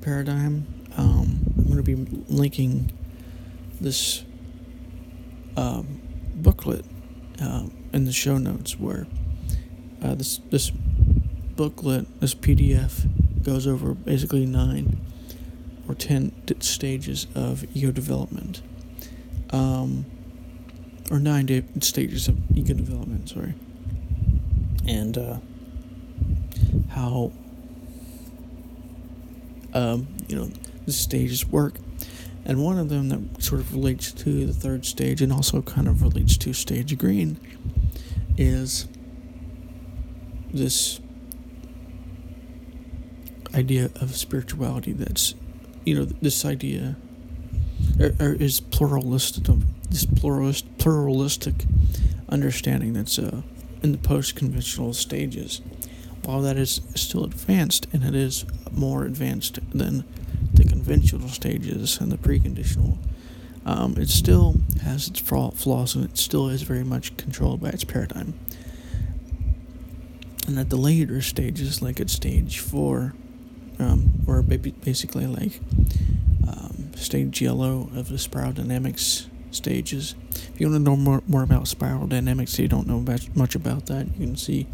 paradigm. 0.00 0.66
Um, 0.96 1.40
I'm 1.58 1.64
going 1.64 1.76
to 1.76 1.82
be 1.82 2.24
linking 2.28 2.92
this 3.80 4.24
um, 5.56 6.00
booklet 6.34 6.84
uh, 7.40 7.64
in 7.92 8.04
the 8.04 8.12
show 8.12 8.38
notes 8.38 8.78
where 8.78 9.06
uh, 10.02 10.14
this 10.14 10.38
this 10.50 10.70
booklet, 10.70 12.20
this 12.20 12.34
PDF, 12.34 13.08
goes 13.42 13.66
over 13.66 13.94
basically 13.94 14.46
nine 14.46 15.00
or 15.88 15.94
ten 15.94 16.32
stages 16.60 17.26
of 17.34 17.64
ego 17.76 17.90
development, 17.90 18.62
um, 19.50 20.06
or 21.10 21.18
nine 21.18 21.48
stages 21.82 22.28
of 22.28 22.38
ego 22.56 22.74
development. 22.74 23.28
Sorry, 23.28 23.54
and 24.86 25.16
uh, 25.16 25.36
how 26.90 27.32
um, 29.74 30.08
you 30.28 30.36
know 30.36 30.50
the 30.84 30.92
stages 30.92 31.46
work 31.46 31.74
and 32.46 32.62
one 32.62 32.78
of 32.78 32.88
them 32.88 33.08
that 33.08 33.42
sort 33.42 33.60
of 33.60 33.74
relates 33.74 34.12
to 34.12 34.46
the 34.46 34.52
third 34.52 34.86
stage 34.86 35.20
and 35.20 35.32
also 35.32 35.62
kind 35.62 35.88
of 35.88 36.00
relates 36.00 36.36
to 36.36 36.52
stage 36.52 36.96
green 36.96 37.40
is 38.38 38.86
this 40.54 41.00
idea 43.52 43.90
of 43.96 44.14
spirituality 44.14 44.92
that's, 44.92 45.34
you 45.84 45.96
know, 45.96 46.04
this 46.04 46.44
idea 46.44 46.96
is 47.98 48.60
pluralistic, 48.60 49.44
this 49.90 50.06
pluralist, 50.06 50.78
pluralistic 50.78 51.54
understanding 52.28 52.92
that's 52.92 53.18
uh, 53.18 53.42
in 53.82 53.92
the 53.92 53.98
post 53.98 54.36
conventional 54.36 54.92
stages. 54.92 55.60
While 56.24 56.42
that 56.42 56.56
is 56.56 56.80
still 56.94 57.24
advanced 57.24 57.86
and 57.92 58.02
it 58.04 58.14
is 58.14 58.44
more 58.72 59.04
advanced 59.04 59.60
than 59.72 60.04
the 60.52 60.64
conventional 60.64 61.28
stages 61.28 62.00
and 62.00 62.10
the 62.10 62.16
preconventional, 62.16 62.98
um, 63.64 63.96
it 63.96 64.08
still 64.08 64.56
has 64.82 65.08
its 65.08 65.20
flaws 65.20 65.94
and 65.94 66.04
it 66.04 66.18
still 66.18 66.48
is 66.48 66.62
very 66.62 66.84
much 66.84 67.16
controlled 67.16 67.60
by 67.60 67.68
its 67.68 67.84
paradigm. 67.84 68.34
And 70.46 70.58
at 70.58 70.70
the 70.70 70.76
later 70.76 71.20
stages, 71.22 71.82
like 71.82 72.00
at 72.00 72.08
stage 72.08 72.60
four, 72.60 73.14
um, 73.78 74.12
or 74.26 74.42
basically 74.42 75.26
like 75.26 75.60
stage 76.96 77.40
yellow 77.40 77.90
of 77.94 78.08
the 78.08 78.18
spiral 78.18 78.52
dynamics 78.52 79.28
stages. 79.50 80.14
If 80.30 80.60
you 80.60 80.68
want 80.68 80.84
to 80.84 80.90
know 80.90 80.96
more, 80.96 81.22
more 81.26 81.42
about 81.42 81.68
spiral 81.68 82.06
dynamics, 82.06 82.58
you 82.58 82.68
don't 82.68 82.86
know 82.86 83.04
much 83.34 83.54
about 83.54 83.86
that, 83.86 84.06
you 84.18 84.26
can 84.26 84.36
see 84.36 84.66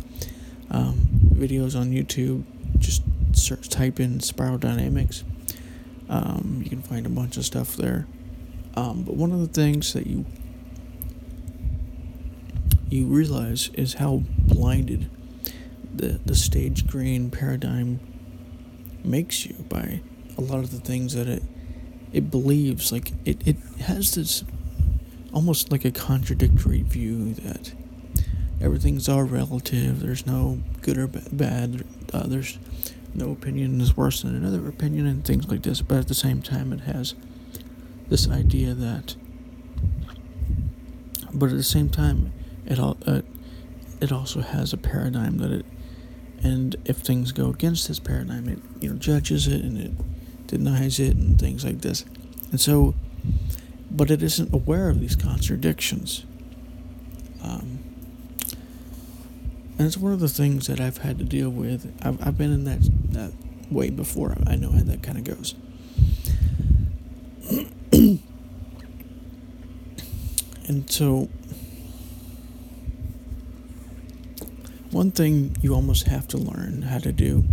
um, 0.70 1.08
videos 1.34 1.78
on 1.78 1.90
YouTube. 1.90 2.44
Just 2.78 3.02
search, 3.32 3.68
type 3.68 4.00
in 4.00 4.20
spiral 4.20 4.58
dynamics 4.58 5.24
um, 6.12 6.60
you 6.62 6.68
can 6.68 6.82
find 6.82 7.06
a 7.06 7.08
bunch 7.08 7.38
of 7.38 7.44
stuff 7.44 7.74
there. 7.74 8.06
Um, 8.76 9.02
but 9.02 9.16
one 9.16 9.32
of 9.32 9.40
the 9.40 9.46
things 9.46 9.94
that 9.94 10.06
you 10.06 10.26
you 12.90 13.06
realize 13.06 13.70
is 13.72 13.94
how 13.94 14.22
blinded 14.38 15.10
the 15.94 16.20
the 16.26 16.34
stage 16.34 16.86
green 16.86 17.30
paradigm 17.30 18.00
makes 19.02 19.46
you 19.46 19.54
by 19.70 20.02
a 20.36 20.40
lot 20.42 20.58
of 20.58 20.70
the 20.70 20.78
things 20.78 21.14
that 21.14 21.26
it 21.26 21.42
it 22.12 22.30
believes 22.30 22.92
like 22.92 23.12
it, 23.24 23.46
it 23.46 23.56
has 23.80 24.14
this 24.14 24.44
almost 25.32 25.72
like 25.72 25.84
a 25.84 25.90
contradictory 25.90 26.82
view 26.82 27.34
that 27.34 27.72
everything's 28.60 29.08
all 29.08 29.22
relative 29.22 30.00
there's 30.00 30.26
no 30.26 30.58
good 30.82 30.98
or 30.98 31.06
bad 31.06 31.84
uh, 32.12 32.26
there's 32.26 32.58
no 33.14 33.30
opinion 33.30 33.80
is 33.80 33.96
worse 33.96 34.22
than 34.22 34.34
another 34.34 34.66
opinion 34.68 35.06
and 35.06 35.24
things 35.24 35.48
like 35.48 35.62
this, 35.62 35.82
but 35.82 35.98
at 35.98 36.08
the 36.08 36.14
same 36.14 36.40
time, 36.40 36.72
it 36.72 36.80
has 36.80 37.14
this 38.08 38.28
idea 38.28 38.74
that, 38.74 39.16
but 41.32 41.50
at 41.50 41.56
the 41.56 41.62
same 41.62 41.90
time, 41.90 42.32
it 42.66 42.78
all 42.78 42.96
uh, 43.06 43.22
it 44.00 44.12
also 44.12 44.40
has 44.40 44.72
a 44.72 44.76
paradigm 44.76 45.38
that 45.38 45.50
it, 45.50 45.66
and 46.42 46.76
if 46.84 46.98
things 46.98 47.32
go 47.32 47.50
against 47.50 47.88
this 47.88 47.98
paradigm, 47.98 48.48
it 48.48 48.58
you 48.80 48.90
know 48.90 48.96
judges 48.96 49.46
it 49.46 49.62
and 49.62 49.78
it 49.78 49.92
denies 50.52 51.00
it 51.00 51.16
and 51.16 51.40
things 51.40 51.64
like 51.64 51.80
this, 51.80 52.04
and 52.50 52.60
so, 52.60 52.94
but 53.90 54.10
it 54.10 54.22
isn't 54.22 54.54
aware 54.54 54.88
of 54.88 55.00
these 55.00 55.16
contradictions. 55.16 56.24
Um, 57.42 57.80
and 59.78 59.86
it's 59.88 59.96
one 59.96 60.12
of 60.12 60.20
the 60.20 60.28
things 60.28 60.68
that 60.68 60.78
I've 60.80 60.98
had 60.98 61.18
to 61.18 61.24
deal 61.24 61.50
with. 61.50 61.92
I've, 62.02 62.24
I've 62.24 62.38
been 62.38 62.52
in 62.52 62.62
that, 62.64 62.78
that 63.12 63.32
way 63.70 63.90
before. 63.90 64.36
I 64.46 64.54
know 64.54 64.70
how 64.70 64.82
that 64.82 65.02
kind 65.02 65.18
of 65.18 65.24
goes. 65.24 65.54
and 70.68 70.88
so, 70.88 71.28
one 74.90 75.10
thing 75.10 75.56
you 75.62 75.74
almost 75.74 76.06
have 76.06 76.28
to 76.28 76.36
learn 76.36 76.82
how 76.82 76.98
to 76.98 77.10
do 77.10 77.44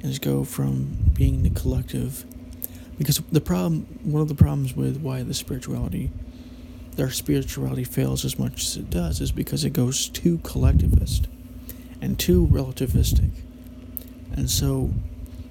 is 0.00 0.18
go 0.18 0.44
from 0.44 0.96
being 1.14 1.42
the 1.42 1.50
collective. 1.50 2.24
Because 2.98 3.18
the 3.32 3.40
problem, 3.40 3.82
one 4.02 4.22
of 4.22 4.28
the 4.28 4.34
problems 4.34 4.74
with 4.76 4.98
why 4.98 5.22
the 5.22 5.34
spirituality, 5.34 6.10
their 6.92 7.10
spirituality 7.10 7.84
fails 7.84 8.24
as 8.24 8.38
much 8.38 8.62
as 8.62 8.76
it 8.76 8.90
does, 8.90 9.20
is 9.20 9.32
because 9.32 9.64
it 9.64 9.70
goes 9.70 10.08
too 10.08 10.38
collectivist 10.38 11.26
and 12.00 12.18
too 12.18 12.46
relativistic. 12.46 13.30
And 14.36 14.50
so 14.50 14.92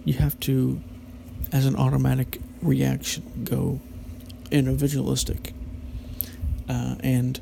you 0.05 0.13
have 0.13 0.39
to, 0.41 0.81
as 1.51 1.65
an 1.65 1.75
automatic 1.75 2.39
reaction, 2.61 3.43
go 3.43 3.81
individualistic. 4.51 5.53
Uh, 6.69 6.95
and 7.01 7.39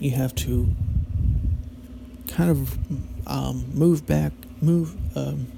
you 0.00 0.12
have 0.12 0.34
to 0.34 0.68
kind 2.28 2.50
of 2.50 2.78
um, 3.26 3.66
move 3.74 4.06
back, 4.06 4.32
move 4.62 4.96
um, 5.16 5.48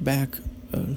back 0.00 0.36
uh, 0.74 0.94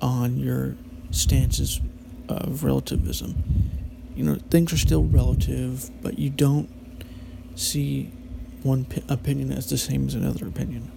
on 0.00 0.38
your 0.38 0.76
stances 1.10 1.80
of 2.28 2.64
relativism. 2.64 3.70
You 4.14 4.24
know, 4.24 4.36
things 4.50 4.72
are 4.72 4.78
still 4.78 5.04
relative, 5.04 5.90
but 6.02 6.18
you 6.18 6.30
don't 6.30 6.68
see 7.54 8.10
one 8.62 8.86
p- 8.86 9.02
opinion 9.08 9.52
as 9.52 9.68
the 9.68 9.78
same 9.78 10.06
as 10.06 10.14
another 10.14 10.48
opinion. 10.48 10.90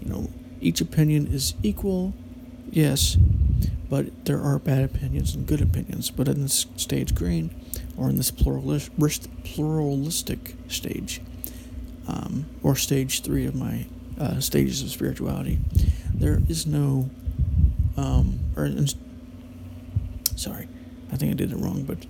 You 0.00 0.08
know, 0.08 0.30
each 0.60 0.80
opinion 0.80 1.26
is 1.26 1.54
equal, 1.62 2.14
yes, 2.70 3.16
but 3.88 4.24
there 4.24 4.40
are 4.40 4.58
bad 4.58 4.84
opinions 4.84 5.34
and 5.34 5.46
good 5.46 5.60
opinions. 5.60 6.10
But 6.10 6.28
in 6.28 6.42
this 6.42 6.66
stage 6.76 7.14
green, 7.14 7.50
or 7.96 8.08
in 8.08 8.16
this 8.16 8.30
pluralistic 8.30 8.88
stage, 10.68 11.20
um, 12.08 12.46
or 12.62 12.76
stage 12.76 13.22
three 13.22 13.46
of 13.46 13.54
my 13.54 13.86
uh, 14.18 14.40
stages 14.40 14.82
of 14.82 14.90
spirituality, 14.90 15.58
there 16.14 16.40
is 16.48 16.66
no, 16.66 17.10
um, 17.96 18.38
or 18.56 18.70
sorry, 20.36 20.68
I 21.12 21.16
think 21.16 21.32
I 21.32 21.34
did 21.34 21.52
it 21.52 21.56
wrong, 21.56 21.84
but 21.84 22.06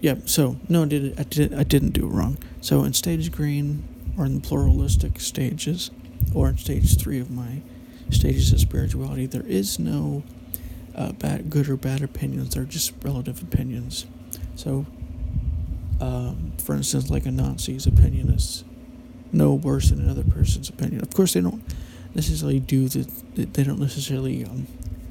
yeah, 0.00 0.14
so 0.26 0.56
no, 0.68 0.84
I 0.84 0.86
did 0.86 1.04
it. 1.04 1.20
I 1.20 1.22
did 1.24 1.54
I 1.54 1.62
didn't 1.64 1.90
do 1.90 2.06
it 2.06 2.10
wrong. 2.10 2.38
So 2.60 2.84
in 2.84 2.92
stage 2.92 3.32
green, 3.32 3.82
or 4.16 4.26
in 4.26 4.34
the 4.36 4.40
pluralistic 4.40 5.20
stages, 5.20 5.90
or 6.34 6.48
in 6.48 6.58
stage 6.58 6.98
three 7.00 7.20
of 7.20 7.30
my 7.30 7.62
stages 8.10 8.52
of 8.52 8.60
spirituality, 8.60 9.26
there 9.26 9.46
is 9.46 9.78
no 9.78 10.22
uh, 10.94 11.12
bad, 11.12 11.50
good 11.50 11.68
or 11.68 11.76
bad 11.76 12.02
opinions. 12.02 12.54
They're 12.54 12.64
just 12.64 12.92
relative 13.02 13.42
opinions. 13.42 14.06
So, 14.54 14.86
um, 16.00 16.52
for 16.58 16.74
instance, 16.74 17.10
like 17.10 17.26
a 17.26 17.30
Nazi's 17.30 17.86
opinion 17.86 18.30
is 18.30 18.64
no 19.32 19.54
worse 19.54 19.90
than 19.90 20.00
another 20.00 20.24
person's 20.24 20.68
opinion. 20.68 21.02
Of 21.02 21.12
course, 21.12 21.34
they 21.34 21.40
don't 21.40 21.62
necessarily 22.14 22.60
do 22.60 22.88
the. 22.88 23.04
They 23.34 23.62
don't 23.62 23.80
necessarily 23.80 24.44
um, 24.44 24.66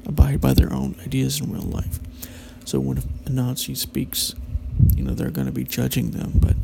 abide 0.06 0.40
by 0.40 0.54
their 0.54 0.72
own 0.72 0.96
ideas 1.04 1.40
in 1.40 1.52
real 1.52 1.62
life. 1.62 2.00
So 2.64 2.80
when 2.80 3.02
a 3.24 3.30
Nazi 3.30 3.74
speaks 3.74 4.34
you 4.94 5.04
know 5.04 5.14
they're 5.14 5.30
going 5.30 5.46
to 5.46 5.52
be 5.52 5.64
judging 5.64 6.10
them 6.12 6.32
but 6.34 6.56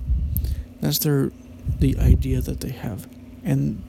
that's 0.81 0.99
their 0.99 1.31
the 1.79 1.99
idea 1.99 2.41
that 2.41 2.61
they 2.61 2.71
have 2.71 3.09
and 3.43 3.83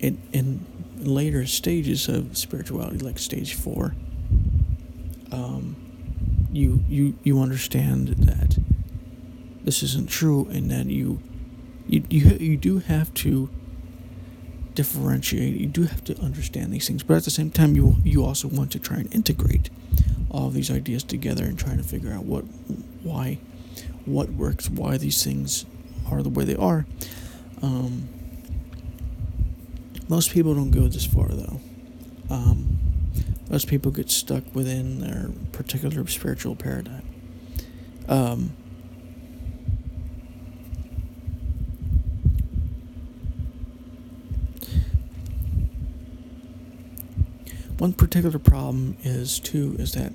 in 0.00 0.20
in 0.32 0.66
later 0.98 1.46
stages 1.46 2.08
of 2.08 2.36
spirituality 2.36 2.98
like 2.98 3.18
stage 3.18 3.54
four 3.54 3.94
um, 5.32 5.76
you 6.52 6.82
you 6.88 7.16
you 7.22 7.40
understand 7.40 8.08
that 8.08 8.58
this 9.64 9.82
isn't 9.82 10.08
true 10.08 10.46
and 10.50 10.70
that 10.70 10.86
you 10.86 11.20
you 11.86 12.04
you, 12.08 12.36
you 12.36 12.56
do 12.56 12.78
have 12.78 13.12
to 13.14 13.48
differentiate. 14.74 15.54
You 15.54 15.66
do 15.66 15.84
have 15.84 16.02
to 16.04 16.18
understand 16.20 16.72
these 16.72 16.88
things 16.88 17.02
but 17.02 17.16
at 17.16 17.24
the 17.24 17.30
same 17.30 17.50
time 17.50 17.76
you 17.76 17.96
you 18.04 18.24
also 18.24 18.48
want 18.48 18.72
to 18.72 18.78
try 18.78 18.98
and 18.98 19.14
integrate 19.14 19.70
all 20.30 20.50
these 20.50 20.70
ideas 20.70 21.04
together 21.04 21.44
and 21.44 21.58
trying 21.58 21.76
to 21.76 21.84
figure 21.84 22.12
out 22.12 22.24
what 22.24 22.42
why 23.02 23.38
what 24.04 24.30
works 24.30 24.68
why 24.68 24.96
these 24.96 25.22
things 25.22 25.64
are 26.10 26.22
the 26.22 26.28
way 26.28 26.44
they 26.44 26.56
are. 26.56 26.86
Um, 27.62 28.08
most 30.08 30.32
people 30.32 30.54
don't 30.54 30.70
go 30.70 30.88
this 30.88 31.06
far 31.06 31.28
though. 31.28 31.60
Um, 32.30 32.78
most 33.48 33.68
people 33.68 33.90
get 33.90 34.10
stuck 34.10 34.42
within 34.54 35.00
their 35.00 35.30
particular 35.52 36.06
spiritual 36.06 36.56
paradigm. 36.56 37.02
Um, 38.08 38.56
one 47.84 47.92
particular 47.92 48.38
problem 48.38 48.96
is 49.02 49.38
too 49.38 49.76
is 49.78 49.92
that 49.92 50.10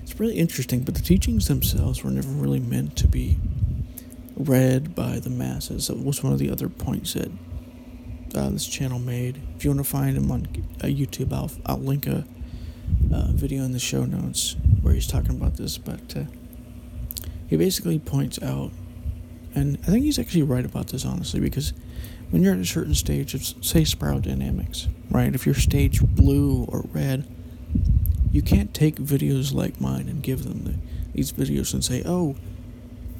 it's 0.00 0.20
really 0.20 0.38
interesting 0.38 0.84
but 0.84 0.94
the 0.94 1.02
teachings 1.02 1.48
themselves 1.48 2.04
were 2.04 2.10
never 2.12 2.28
really 2.28 2.60
meant 2.60 2.94
to 2.94 3.08
be 3.08 3.36
read 4.36 4.94
by 4.94 5.18
the 5.18 5.28
masses. 5.28 5.88
That 5.88 5.98
was 5.98 6.22
one 6.22 6.32
of 6.32 6.38
the 6.38 6.50
other 6.50 6.68
points 6.68 7.14
that 7.14 7.32
uh, 8.32 8.50
this 8.50 8.68
channel 8.68 9.00
made. 9.00 9.42
If 9.56 9.64
you 9.64 9.70
want 9.70 9.84
to 9.84 9.90
find 9.90 10.16
him 10.16 10.30
on 10.30 10.46
uh, 10.82 10.86
youtube 10.86 11.32
I'll, 11.32 11.50
I'll 11.66 11.82
link 11.82 12.06
a 12.06 12.24
uh, 13.12 13.32
video 13.32 13.64
in 13.64 13.72
the 13.72 13.80
show 13.80 14.04
notes 14.04 14.54
where 14.82 14.94
he's 14.94 15.08
talking 15.08 15.32
about 15.32 15.56
this 15.56 15.78
but 15.78 16.16
uh, 16.16 16.26
he 17.48 17.56
basically 17.56 17.98
points 17.98 18.40
out 18.40 18.70
and 19.52 19.78
i 19.82 19.86
think 19.86 20.04
he's 20.04 20.20
actually 20.20 20.44
right 20.44 20.64
about 20.64 20.86
this 20.86 21.04
honestly 21.04 21.40
because 21.40 21.72
when 22.32 22.42
you're 22.42 22.54
at 22.54 22.58
a 22.58 22.64
certain 22.64 22.94
stage 22.94 23.34
of, 23.34 23.44
say, 23.44 23.84
spiral 23.84 24.18
dynamics, 24.18 24.88
right? 25.10 25.34
If 25.34 25.44
you're 25.44 25.54
stage 25.54 26.00
blue 26.00 26.64
or 26.64 26.82
red, 26.92 27.28
you 28.30 28.40
can't 28.40 28.72
take 28.72 28.96
videos 28.96 29.52
like 29.52 29.80
mine 29.82 30.08
and 30.08 30.22
give 30.22 30.44
them 30.44 30.64
the, 30.64 30.74
these 31.12 31.30
videos 31.30 31.74
and 31.74 31.84
say, 31.84 32.02
oh, 32.06 32.34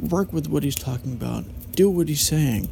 work 0.01 0.33
with 0.33 0.48
what 0.48 0.62
he's 0.62 0.75
talking 0.75 1.12
about, 1.12 1.44
do 1.72 1.90
what 1.90 2.09
he's 2.09 2.27
saying. 2.27 2.70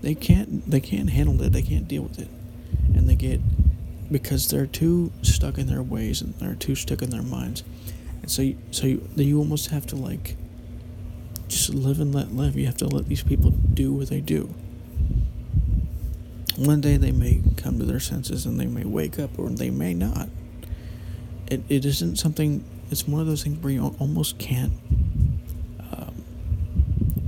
They 0.00 0.14
can't. 0.14 0.68
They 0.70 0.80
can't 0.80 1.10
handle 1.10 1.42
it. 1.42 1.52
They 1.52 1.62
can't 1.62 1.86
deal 1.86 2.04
with 2.04 2.18
it, 2.18 2.28
and 2.94 3.08
they 3.08 3.16
get 3.16 3.40
because 4.10 4.48
they're 4.48 4.64
too 4.64 5.12
stuck 5.22 5.58
in 5.58 5.66
their 5.66 5.82
ways 5.82 6.22
and 6.22 6.34
they're 6.34 6.54
too 6.54 6.76
stuck 6.76 7.02
in 7.02 7.10
their 7.10 7.22
minds, 7.22 7.64
and 8.22 8.30
so 8.30 8.42
you, 8.42 8.56
so 8.70 8.86
you, 8.86 9.08
you 9.16 9.38
almost 9.38 9.70
have 9.70 9.86
to 9.88 9.96
like 9.96 10.36
just 11.48 11.70
live 11.74 12.00
and 12.00 12.14
let 12.14 12.32
live. 12.32 12.56
You 12.56 12.66
have 12.66 12.76
to 12.76 12.86
let 12.86 13.08
these 13.08 13.24
people 13.24 13.50
do 13.50 13.92
what 13.92 14.08
they 14.08 14.20
do. 14.20 14.54
One 16.58 16.80
day 16.80 16.96
they 16.96 17.12
may 17.12 17.40
come 17.56 17.78
to 17.78 17.84
their 17.84 18.00
senses 18.00 18.44
and 18.44 18.58
they 18.58 18.66
may 18.66 18.84
wake 18.84 19.20
up 19.20 19.38
or 19.38 19.48
they 19.48 19.70
may 19.70 19.94
not. 19.94 20.28
It, 21.46 21.62
it 21.68 21.84
isn't 21.84 22.16
something, 22.16 22.64
it's 22.90 23.06
one 23.06 23.20
of 23.20 23.28
those 23.28 23.44
things 23.44 23.62
where 23.62 23.72
you 23.72 23.94
almost 24.00 24.38
can't, 24.38 24.72
um, 25.92 26.24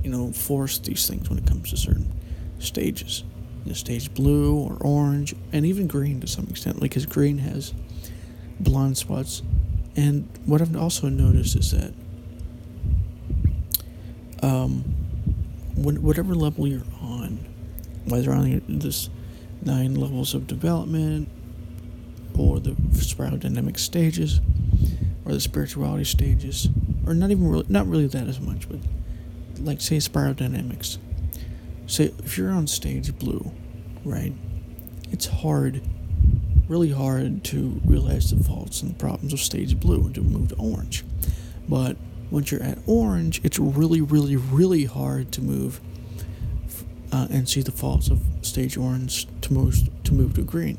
you 0.03 0.11
know, 0.11 0.33
force 0.33 0.79
these 0.79 1.07
things 1.07 1.31
when 1.31 1.39
it 1.39 1.47
comes 1.47 1.71
to 1.71 1.77
certain 1.77 2.13
stages. 2.59 3.23
Know, 3.65 3.73
stage 3.75 4.13
blue 4.15 4.57
or 4.57 4.77
orange 4.81 5.37
and 5.53 5.65
even 5.65 5.87
green 5.87 6.21
to 6.23 6.27
some 6.27 6.49
extent, 6.51 6.81
because 6.81 7.07
green 7.07 7.39
has 7.39 7.73
blonde 8.59 8.99
spots. 8.99 9.43
And 9.95 10.29
what 10.45 10.61
I've 10.61 10.75
also 10.75 11.09
noticed 11.09 11.55
is 11.55 11.71
that 11.71 11.95
um, 14.43 14.83
whatever 15.77 16.35
level 16.35 16.67
you're 16.67 16.83
on, 17.01 17.39
whether 18.07 18.33
on 18.33 18.63
this 18.67 19.09
nine 19.63 19.95
levels 19.95 20.35
of 20.35 20.47
development, 20.47 21.29
or 22.39 22.61
the 22.61 22.75
spiral 22.95 23.37
dynamic 23.37 23.79
stages, 23.79 24.41
or 25.25 25.33
the 25.33 25.41
spirituality 25.41 26.05
stages, 26.05 26.69
or 27.07 27.15
not 27.15 27.31
even 27.31 27.49
really, 27.49 27.67
not 27.69 27.87
really 27.87 28.07
that 28.07 28.29
as 28.29 28.41
much, 28.41 28.69
but 28.69 28.79
like 29.59 29.81
say 29.81 30.01
spiral 30.01 30.35
dynamics. 30.35 30.99
Say 31.87 32.13
if 32.19 32.39
you're 32.39 32.51
on 32.51 32.67
stage 32.67 33.17
blue, 33.19 33.51
right? 34.05 34.33
It's 35.11 35.27
hard, 35.27 35.83
really 36.69 36.91
hard 36.91 37.45
to 37.45 37.81
realize 37.85 38.31
the 38.31 38.43
faults 38.43 38.81
and 38.83 38.93
the 38.93 38.99
problems 38.99 39.33
of 39.33 39.41
stage 39.41 39.79
blue 39.79 40.05
and 40.05 40.15
to 40.15 40.23
move 40.23 40.49
to 40.51 40.57
orange. 40.57 41.05
But 41.69 41.97
once 42.31 42.53
you're 42.53 42.63
at 42.63 42.79
orange, 42.87 43.41
it's 43.45 43.59
really, 43.59 44.01
really, 44.01 44.37
really 44.37 44.85
hard 44.85 45.33
to 45.33 45.43
move 45.43 45.81
uh, 47.13 47.27
and 47.31 47.49
see 47.49 47.63
the 47.63 47.73
faults 47.73 48.09
of 48.09 48.21
stage 48.43 48.77
orange 48.77 49.27
to 49.43 49.53
move 49.53 49.77
to 50.05 50.15
move 50.15 50.35
to 50.35 50.43
green. 50.43 50.79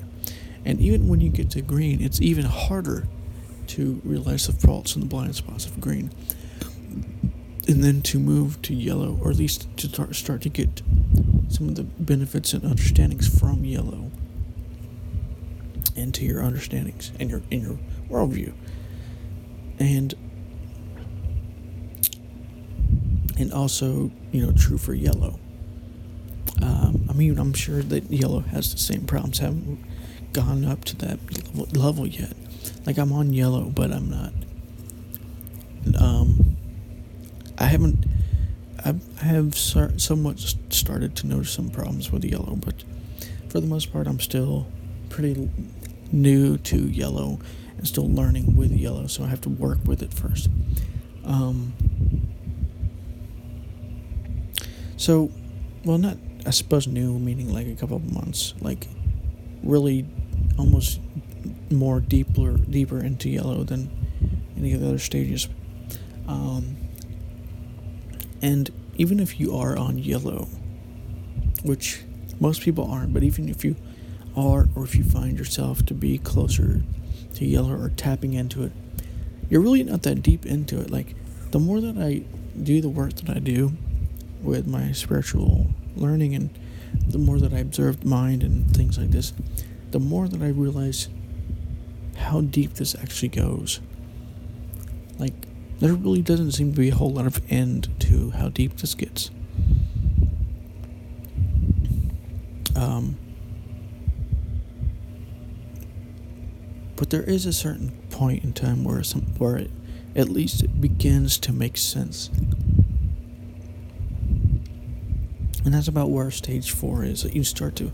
And 0.63 0.79
even 0.79 1.07
when 1.07 1.21
you 1.21 1.29
get 1.29 1.49
to 1.51 1.61
green, 1.61 2.01
it's 2.01 2.21
even 2.21 2.45
harder 2.45 3.07
to 3.67 4.01
realize 4.03 4.47
the 4.47 4.53
faults 4.53 4.95
and 4.95 5.03
the 5.03 5.07
blind 5.07 5.35
spots 5.35 5.65
of 5.65 5.79
green. 5.81 6.11
And 7.67 7.83
then 7.83 8.01
to 8.03 8.19
move 8.19 8.61
to 8.63 8.73
yellow, 8.73 9.17
or 9.21 9.31
at 9.31 9.37
least 9.37 9.67
to 9.77 9.87
start, 9.87 10.15
start 10.15 10.41
to 10.41 10.49
get 10.49 10.81
some 11.49 11.69
of 11.69 11.75
the 11.75 11.83
benefits 11.83 12.53
and 12.53 12.63
understandings 12.63 13.27
from 13.39 13.63
yellow 13.63 14.11
into 15.95 16.25
your 16.25 16.43
understandings 16.43 17.11
and 17.19 17.29
your 17.29 17.41
in 17.49 17.61
your 17.61 17.79
worldview. 18.09 18.53
And 19.79 20.13
and 23.37 23.51
also, 23.53 24.11
you 24.31 24.45
know, 24.45 24.51
true 24.51 24.77
for 24.77 24.93
yellow. 24.93 25.39
Um, 26.61 27.07
I 27.09 27.13
mean, 27.13 27.37
I'm 27.39 27.53
sure 27.53 27.81
that 27.81 28.11
yellow 28.11 28.39
has 28.39 28.71
the 28.71 28.77
same 28.77 29.05
problems. 29.05 29.39
Haven't 29.39 29.83
gone 30.33 30.65
up 30.65 30.85
to 30.85 30.95
that 30.97 31.19
level 31.75 32.07
yet. 32.07 32.33
Like 32.85 32.97
I'm 32.97 33.11
on 33.11 33.33
yellow, 33.33 33.63
but 33.63 33.91
I'm 33.91 34.09
not. 34.09 34.33
Um, 35.99 36.57
I 37.57 37.65
haven't. 37.65 38.05
I've, 38.83 39.55
somewhat 39.55 40.39
started 40.69 41.15
to 41.17 41.27
notice 41.27 41.51
some 41.51 41.69
problems 41.69 42.11
with 42.11 42.25
yellow, 42.25 42.55
but 42.55 42.83
for 43.49 43.59
the 43.59 43.67
most 43.67 43.93
part, 43.93 44.07
I'm 44.07 44.19
still 44.19 44.65
pretty 45.09 45.51
new 46.11 46.57
to 46.57 46.77
yellow 46.77 47.39
and 47.77 47.87
still 47.87 48.09
learning 48.09 48.55
with 48.55 48.71
yellow, 48.71 49.07
so 49.07 49.23
I 49.23 49.27
have 49.27 49.41
to 49.41 49.49
work 49.49 49.79
with 49.85 50.01
it 50.01 50.13
first. 50.13 50.49
Um, 51.23 51.73
so, 54.97 55.29
well, 55.83 55.97
not 55.97 56.17
I 56.45 56.49
suppose 56.49 56.87
new 56.87 57.19
meaning 57.19 57.53
like 57.53 57.67
a 57.67 57.75
couple 57.75 57.97
of 57.97 58.11
months, 58.11 58.53
like 58.61 58.87
really 59.63 60.07
almost 60.57 60.99
more 61.69 61.99
deeper 61.99 62.57
deeper 62.57 63.03
into 63.03 63.29
yellow 63.29 63.63
than 63.63 63.89
any 64.57 64.73
of 64.73 64.81
the 64.81 64.87
other 64.87 64.99
stages. 64.99 65.47
Um, 66.27 66.77
and 68.41 68.69
even 68.95 69.19
if 69.19 69.39
you 69.39 69.55
are 69.55 69.77
on 69.77 69.97
yellow, 69.97 70.47
which 71.63 72.03
most 72.39 72.61
people 72.61 72.89
aren't, 72.89 73.13
but 73.13 73.23
even 73.23 73.49
if 73.49 73.63
you 73.63 73.75
are, 74.35 74.67
or 74.75 74.83
if 74.83 74.95
you 74.95 75.03
find 75.03 75.37
yourself 75.37 75.85
to 75.85 75.93
be 75.93 76.17
closer 76.17 76.83
to 77.35 77.45
yellow 77.45 77.79
or 77.79 77.89
tapping 77.89 78.33
into 78.33 78.63
it, 78.63 78.71
you're 79.49 79.61
really 79.61 79.83
not 79.83 80.03
that 80.03 80.23
deep 80.23 80.45
into 80.45 80.79
it. 80.79 80.89
Like, 80.89 81.15
the 81.51 81.59
more 81.59 81.81
that 81.81 81.97
I 81.97 82.23
do 82.61 82.81
the 82.81 82.89
work 82.89 83.13
that 83.15 83.29
I 83.29 83.39
do 83.39 83.73
with 84.41 84.67
my 84.67 84.91
spiritual 84.91 85.67
learning 85.95 86.35
and 86.35 86.49
the 87.07 87.17
more 87.17 87.39
that 87.39 87.53
I 87.53 87.59
observed 87.59 88.05
mind 88.05 88.43
and 88.43 88.75
things 88.75 88.97
like 88.97 89.11
this, 89.11 89.33
the 89.91 89.99
more 89.99 90.27
that 90.27 90.41
I 90.41 90.49
realize 90.49 91.09
how 92.17 92.41
deep 92.41 92.75
this 92.75 92.95
actually 92.95 93.29
goes. 93.29 93.81
Like, 95.17 95.33
there 95.79 95.93
really 95.93 96.21
doesn't 96.21 96.51
seem 96.51 96.73
to 96.73 96.79
be 96.79 96.89
a 96.89 96.95
whole 96.95 97.11
lot 97.11 97.25
of 97.25 97.41
end 97.49 97.89
to 98.01 98.31
how 98.31 98.49
deep 98.49 98.77
this 98.77 98.93
gets. 98.93 99.31
Um, 102.75 103.17
but 106.95 107.09
there 107.09 107.23
is 107.23 107.45
a 107.45 107.53
certain 107.53 107.91
point 108.09 108.43
in 108.43 108.53
time 108.53 108.83
where 108.83 109.03
some 109.03 109.21
where 109.37 109.57
it 109.57 109.71
at 110.15 110.29
least 110.29 110.63
it 110.63 110.81
begins 110.81 111.37
to 111.39 111.53
make 111.53 111.77
sense. 111.77 112.29
And 115.63 115.73
that's 115.73 115.87
about 115.87 116.09
where 116.09 116.31
stage 116.31 116.71
four 116.71 117.03
is. 117.03 117.23
That 117.23 117.35
you 117.35 117.43
start 117.43 117.75
to 117.77 117.91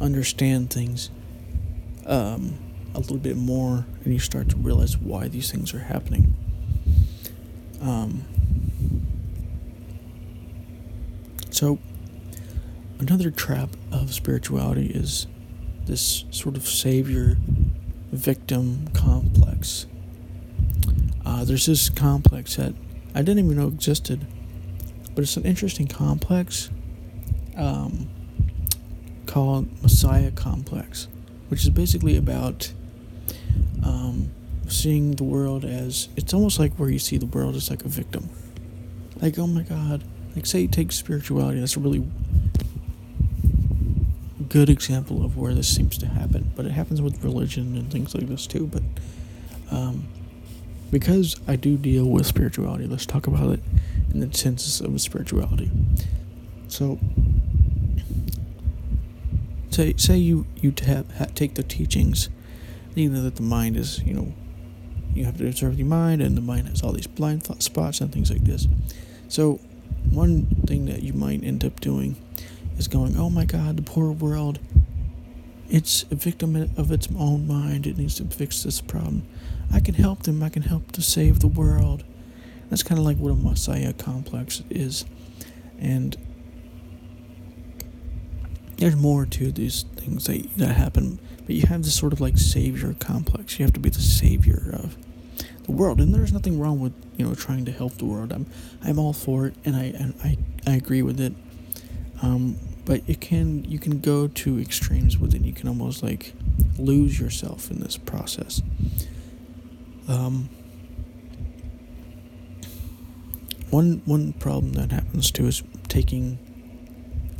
understand 0.00 0.70
things 0.70 1.10
um, 2.06 2.58
a 2.94 2.98
little 2.98 3.18
bit 3.18 3.36
more, 3.36 3.86
and 4.04 4.12
you 4.12 4.18
start 4.18 4.48
to 4.50 4.56
realize 4.56 4.96
why 4.96 5.28
these 5.28 5.50
things 5.50 5.72
are 5.74 5.80
happening. 5.80 6.34
Um, 7.80 8.24
so, 11.50 11.78
another 12.98 13.30
trap 13.30 13.70
of 13.92 14.12
spirituality 14.12 14.86
is 14.86 15.26
this 15.86 16.24
sort 16.30 16.56
of 16.56 16.66
savior 16.66 17.36
victim 18.10 18.88
complex. 18.94 19.86
Uh, 21.24 21.44
there's 21.44 21.66
this 21.66 21.88
complex 21.88 22.56
that 22.56 22.74
I 23.14 23.22
didn't 23.22 23.44
even 23.44 23.56
know 23.56 23.68
existed, 23.68 24.26
but 25.14 25.22
it's 25.22 25.36
an 25.36 25.44
interesting 25.44 25.86
complex 25.86 26.70
um, 27.56 28.08
called 29.26 29.82
Messiah 29.82 30.30
Complex, 30.30 31.08
which 31.48 31.62
is 31.62 31.70
basically 31.70 32.16
about 32.16 32.72
um, 33.84 34.30
seeing 34.68 35.12
the 35.12 35.24
world 35.24 35.64
as 35.64 36.08
it's 36.16 36.32
almost 36.32 36.58
like 36.58 36.74
where 36.74 36.88
you 36.88 36.98
see 36.98 37.16
the 37.16 37.26
world 37.26 37.54
as 37.54 37.70
like 37.70 37.84
a 37.84 37.88
victim. 37.88 38.28
Like, 39.20 39.38
oh 39.38 39.46
my 39.46 39.62
God, 39.62 40.04
like 40.34 40.46
say 40.46 40.62
you 40.62 40.68
take 40.68 40.92
spirituality, 40.92 41.60
that's 41.60 41.76
a 41.76 41.80
really 41.80 42.06
good 44.48 44.68
example 44.70 45.24
of 45.24 45.36
where 45.36 45.54
this 45.54 45.74
seems 45.74 45.98
to 45.98 46.06
happen, 46.06 46.52
but 46.54 46.66
it 46.66 46.72
happens 46.72 47.00
with 47.02 47.22
religion 47.24 47.76
and 47.76 47.90
things 47.90 48.14
like 48.14 48.26
this 48.26 48.46
too. 48.46 48.66
But 48.66 48.82
um, 49.70 50.06
because 50.90 51.36
I 51.48 51.56
do 51.56 51.76
deal 51.76 52.06
with 52.06 52.26
spirituality, 52.26 52.86
let's 52.86 53.06
talk 53.06 53.26
about 53.26 53.50
it 53.50 53.60
in 54.12 54.20
the 54.20 54.36
sense 54.36 54.80
of 54.80 55.00
spirituality. 55.00 55.70
So, 56.68 56.98
say 59.74 59.94
say 59.96 60.16
you 60.16 60.46
you 60.56 60.70
take 60.70 61.54
the 61.54 61.62
teachings, 61.62 62.28
you 62.94 63.08
know 63.08 63.22
that 63.22 63.36
the 63.36 63.42
mind 63.42 63.76
is 63.76 64.00
you 64.02 64.14
know 64.14 64.32
you 65.14 65.24
have 65.24 65.38
to 65.38 65.46
observe 65.46 65.76
the 65.76 65.84
mind, 65.84 66.20
and 66.20 66.36
the 66.36 66.40
mind 66.40 66.68
has 66.68 66.82
all 66.82 66.92
these 66.92 67.06
blind 67.06 67.44
spots 67.62 68.00
and 68.00 68.12
things 68.12 68.30
like 68.30 68.44
this. 68.44 68.66
So, 69.28 69.60
one 70.10 70.46
thing 70.66 70.86
that 70.86 71.02
you 71.02 71.12
might 71.12 71.42
end 71.44 71.64
up 71.64 71.80
doing 71.80 72.16
is 72.76 72.88
going, 72.88 73.16
oh 73.16 73.30
my 73.30 73.44
God, 73.44 73.76
the 73.76 73.82
poor 73.82 74.10
world. 74.10 74.58
It's 75.70 76.04
a 76.10 76.14
victim 76.14 76.56
of 76.76 76.92
its 76.92 77.08
own 77.18 77.46
mind. 77.46 77.86
It 77.86 77.96
needs 77.96 78.16
to 78.16 78.24
fix 78.24 78.62
this 78.62 78.80
problem. 78.80 79.26
I 79.72 79.80
can 79.80 79.94
help 79.94 80.24
them. 80.24 80.42
I 80.42 80.50
can 80.50 80.62
help 80.62 80.92
to 80.92 81.02
save 81.02 81.40
the 81.40 81.48
world. 81.48 82.04
That's 82.68 82.82
kind 82.82 82.98
of 82.98 83.04
like 83.04 83.16
what 83.16 83.30
a 83.30 83.34
Messiah 83.34 83.92
complex 83.92 84.62
is. 84.68 85.06
And 85.78 86.16
there's 88.76 88.96
more 88.96 89.26
to 89.26 89.52
these 89.52 89.84
things 89.96 90.26
that, 90.26 90.56
that 90.56 90.74
happen. 90.74 91.18
But 91.46 91.54
you 91.54 91.66
have 91.66 91.82
this 91.82 91.94
sort 91.94 92.12
of 92.12 92.20
like 92.20 92.38
savior 92.38 92.94
complex. 92.98 93.58
You 93.58 93.64
have 93.64 93.74
to 93.74 93.80
be 93.80 93.90
the 93.90 94.00
savior 94.00 94.70
of 94.72 94.96
the 95.64 95.72
world. 95.72 96.00
And 96.00 96.14
there's 96.14 96.32
nothing 96.32 96.58
wrong 96.58 96.80
with, 96.80 96.92
you 97.16 97.26
know, 97.26 97.34
trying 97.34 97.64
to 97.66 97.72
help 97.72 97.94
the 97.94 98.04
world. 98.04 98.32
I'm 98.32 98.46
I'm 98.82 98.98
all 98.98 99.12
for 99.12 99.46
it 99.46 99.54
and 99.64 99.76
I 99.76 99.84
and 99.84 100.14
I, 100.22 100.38
I 100.66 100.74
agree 100.74 101.02
with 101.02 101.20
it. 101.20 101.34
Um, 102.22 102.56
but 102.84 103.02
it 103.06 103.20
can 103.20 103.64
you 103.64 103.78
can 103.78 104.00
go 104.00 104.28
to 104.28 104.58
extremes 104.58 105.18
with 105.18 105.34
it. 105.34 105.42
You 105.42 105.52
can 105.52 105.68
almost 105.68 106.02
like 106.02 106.34
lose 106.78 107.18
yourself 107.18 107.70
in 107.70 107.80
this 107.80 107.96
process. 107.96 108.62
Um, 110.08 110.50
one 113.70 114.02
one 114.04 114.32
problem 114.34 114.74
that 114.74 114.92
happens 114.92 115.30
too 115.30 115.46
is 115.46 115.62
taking 115.88 116.38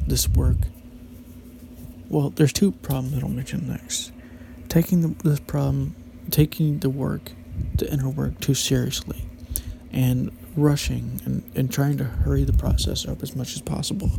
this 0.07 0.29
work. 0.29 0.57
Well, 2.14 2.31
there's 2.31 2.53
two 2.53 2.70
problems 2.70 3.16
that 3.16 3.24
I'll 3.24 3.29
mention 3.29 3.66
next. 3.66 4.12
Taking 4.68 5.00
the, 5.00 5.29
this 5.29 5.40
problem, 5.40 5.96
taking 6.31 6.79
the 6.79 6.88
work, 6.88 7.33
the 7.74 7.92
inner 7.92 8.09
work 8.09 8.38
too 8.38 8.55
seriously, 8.55 9.24
and 9.90 10.31
rushing 10.57 11.20
and, 11.24 11.42
and 11.57 11.72
trying 11.72 11.96
to 11.96 12.05
hurry 12.05 12.44
the 12.44 12.53
process 12.53 13.05
up 13.05 13.20
as 13.24 13.35
much 13.35 13.55
as 13.57 13.62
possible 13.62 14.12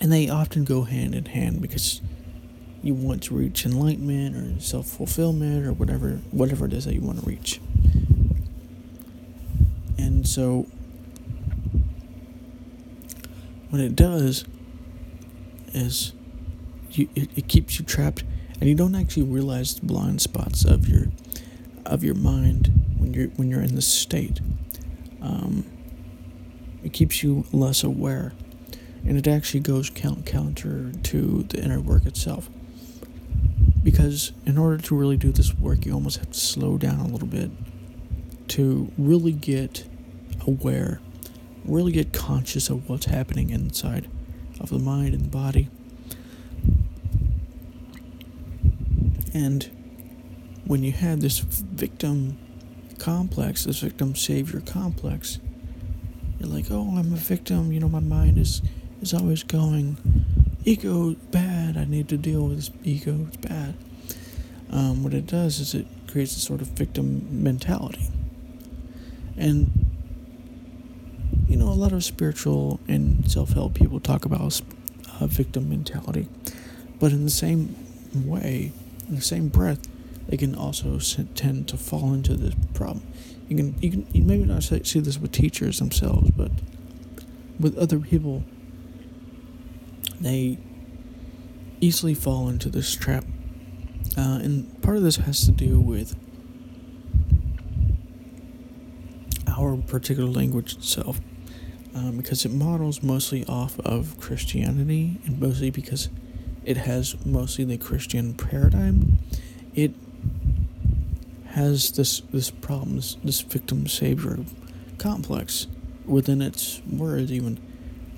and 0.00 0.12
they 0.12 0.28
often 0.28 0.62
go 0.62 0.82
hand 0.82 1.12
in 1.12 1.24
hand 1.24 1.60
because 1.60 2.00
you 2.80 2.94
want 2.94 3.24
to 3.24 3.34
reach 3.34 3.66
enlightenment 3.66 4.36
or 4.36 4.60
self-fulfillment 4.60 5.66
or 5.66 5.72
whatever 5.72 6.20
whatever 6.30 6.66
it 6.66 6.72
is 6.72 6.84
that 6.84 6.94
you 6.94 7.00
want 7.00 7.18
to 7.18 7.26
reach 7.26 7.60
and 9.98 10.28
so 10.28 10.68
when 13.70 13.80
it 13.80 13.96
does 13.96 14.44
is 15.74 16.12
you 16.90 17.08
it, 17.14 17.30
it 17.36 17.48
keeps 17.48 17.78
you 17.78 17.84
trapped 17.84 18.24
and 18.60 18.68
you 18.68 18.74
don't 18.74 18.94
actually 18.94 19.24
realize 19.24 19.74
the 19.74 19.86
blind 19.86 20.20
spots 20.20 20.64
of 20.64 20.88
your 20.88 21.06
of 21.86 22.02
your 22.02 22.14
mind 22.14 22.72
when 22.96 23.14
you're 23.14 23.28
when 23.28 23.48
you're 23.48 23.62
in 23.62 23.74
this 23.74 23.86
state 23.86 24.40
um, 25.20 25.64
it 26.82 26.92
keeps 26.92 27.22
you 27.22 27.44
less 27.52 27.82
aware 27.82 28.32
and 29.06 29.16
it 29.16 29.26
actually 29.26 29.60
goes 29.60 29.90
count 29.90 30.26
counter 30.26 30.92
to 31.02 31.44
the 31.44 31.62
inner 31.62 31.80
work 31.80 32.06
itself. 32.06 32.50
Because 33.82 34.32
in 34.44 34.58
order 34.58 34.78
to 34.78 34.96
really 34.96 35.16
do 35.16 35.32
this 35.32 35.54
work, 35.54 35.86
you 35.86 35.94
almost 35.94 36.18
have 36.18 36.30
to 36.30 36.38
slow 36.38 36.76
down 36.76 36.98
a 36.98 37.06
little 37.06 37.28
bit 37.28 37.50
to 38.48 38.92
really 38.98 39.32
get 39.32 39.88
aware, 40.46 41.00
really 41.64 41.92
get 41.92 42.12
conscious 42.12 42.68
of 42.68 42.88
what's 42.88 43.06
happening 43.06 43.50
inside 43.50 44.10
of 44.60 44.70
the 44.70 44.78
mind 44.78 45.14
and 45.14 45.24
the 45.24 45.28
body. 45.28 45.68
And 49.34 49.70
when 50.64 50.82
you 50.82 50.92
have 50.92 51.20
this 51.20 51.38
victim 51.38 52.38
complex, 52.98 53.64
this 53.64 53.80
victim 53.80 54.14
savior 54.14 54.60
complex, 54.60 55.38
you're 56.38 56.48
like, 56.48 56.66
oh, 56.70 56.96
I'm 56.96 57.12
a 57.12 57.16
victim. 57.16 57.72
You 57.72 57.80
know, 57.80 57.88
my 57.88 58.00
mind 58.00 58.38
is 58.38 58.62
is 59.00 59.14
always 59.14 59.42
going, 59.44 59.96
ego 60.64 61.14
bad. 61.30 61.76
I 61.76 61.84
need 61.84 62.08
to 62.08 62.16
deal 62.16 62.48
with 62.48 62.56
this 62.56 62.70
ego. 62.84 63.26
It's 63.28 63.36
bad. 63.36 63.74
Um, 64.70 65.02
what 65.02 65.14
it 65.14 65.26
does 65.26 65.60
is 65.60 65.74
it 65.74 65.86
creates 66.08 66.36
a 66.36 66.40
sort 66.40 66.60
of 66.60 66.68
victim 66.68 67.42
mentality, 67.42 68.08
and 69.36 69.86
you 71.48 71.56
know 71.56 71.68
a 71.68 71.74
lot 71.74 71.92
of 71.92 72.04
spiritual 72.04 72.78
and 72.86 73.30
self-help 73.30 73.74
people 73.74 74.00
talk 74.00 74.24
about 74.24 74.60
uh, 75.20 75.26
victim 75.26 75.68
mentality, 75.68 76.28
but 77.00 77.10
in 77.12 77.24
the 77.24 77.30
same 77.30 77.74
way, 78.14 78.72
in 79.08 79.16
the 79.16 79.22
same 79.22 79.48
breath, 79.48 79.88
they 80.28 80.36
can 80.36 80.54
also 80.54 80.98
tend 81.34 81.68
to 81.68 81.76
fall 81.76 82.12
into 82.12 82.36
this 82.36 82.54
problem. 82.74 83.04
You 83.48 83.56
can 83.56 83.74
you 83.80 83.90
can 83.90 84.06
you 84.12 84.22
maybe 84.22 84.44
not 84.44 84.62
see 84.62 85.00
this 85.00 85.18
with 85.18 85.32
teachers 85.32 85.78
themselves, 85.78 86.30
but 86.30 86.50
with 87.58 87.76
other 87.78 87.98
people 87.98 88.44
they 90.20 90.58
easily 91.80 92.14
fall 92.14 92.48
into 92.48 92.68
this 92.68 92.94
trap. 92.94 93.24
Uh, 94.16 94.40
and 94.42 94.82
part 94.82 94.96
of 94.96 95.02
this 95.02 95.16
has 95.16 95.44
to 95.46 95.52
do 95.52 95.80
with 95.80 96.16
our 99.46 99.76
particular 99.76 100.28
language 100.28 100.74
itself. 100.74 101.20
Um, 101.94 102.18
because 102.18 102.44
it 102.44 102.52
models 102.52 103.02
mostly 103.02 103.44
off 103.46 103.80
of 103.80 104.20
Christianity, 104.20 105.20
and 105.24 105.40
mostly 105.40 105.70
because 105.70 106.10
it 106.64 106.76
has 106.76 107.16
mostly 107.24 107.64
the 107.64 107.78
Christian 107.78 108.34
paradigm, 108.34 109.18
it 109.74 109.94
has 111.46 111.92
this 111.92 112.20
this 112.32 112.50
problem, 112.50 113.00
this, 113.24 113.40
victim 113.40 113.86
savior 113.86 114.38
complex 114.98 115.66
within 116.04 116.42
its 116.42 116.82
words, 116.86 117.32
even 117.32 117.58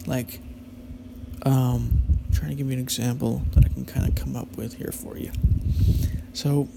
like 0.06 0.40
um, 1.42 2.02
trying 2.33 2.50
to 2.50 2.56
give 2.56 2.66
you 2.66 2.72
an 2.72 2.80
example 2.80 3.42
that 3.52 3.64
I 3.64 3.68
can 3.68 3.85
kind 3.85 4.09
of 4.09 4.14
come 4.14 4.37
up 4.37 4.56
with 4.56 4.74
here 4.74 4.92
for 4.92 5.16
you. 5.16 5.30
So, 6.33 6.68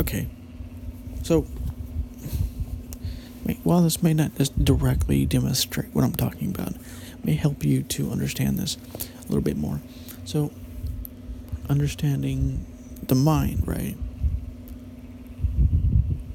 okay. 0.00 0.28
So, 1.22 1.42
while 3.62 3.82
this 3.82 4.02
may 4.02 4.14
not 4.14 4.36
just 4.36 4.64
directly 4.64 5.24
demonstrate 5.26 5.94
what 5.94 6.04
I'm 6.04 6.14
talking 6.14 6.50
about, 6.50 6.74
may 7.24 7.34
help 7.34 7.64
you 7.64 7.82
to 7.82 8.10
understand 8.10 8.58
this 8.58 8.76
a 9.20 9.22
little 9.22 9.40
bit 9.40 9.56
more. 9.56 9.80
So, 10.24 10.50
understanding 11.68 12.66
the 13.06 13.14
mind, 13.14 13.66
right? 13.66 13.96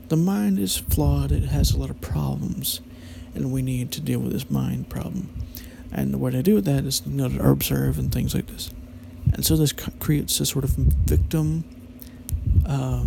The 0.10 0.18
mind 0.18 0.58
is 0.58 0.78
flawed, 0.78 1.32
it 1.32 1.44
has 1.44 1.72
a 1.72 1.78
lot 1.78 1.90
of 1.90 2.00
problems, 2.00 2.80
and 3.36 3.52
we 3.52 3.62
need 3.62 3.92
to 3.92 4.02
deal 4.02 4.20
with 4.20 4.32
this 4.32 4.50
mind 4.50 4.90
problem. 4.90 5.30
And 5.92 6.14
the 6.14 6.18
way 6.18 6.32
to 6.32 6.44
do 6.44 6.62
that 6.62 6.86
is 6.86 7.02
you 7.06 7.14
know, 7.14 7.30
to 7.30 7.50
observe 7.50 7.98
and 7.98 8.12
things 8.12 8.34
like 8.34 8.48
this. 8.48 8.70
And 9.34 9.46
so 9.46 9.58
this 9.58 9.74
creates 9.74 10.40
a 10.40 10.46
sort 10.46 10.64
of 10.64 10.72
victim. 10.72 11.66
Uh, 12.66 13.06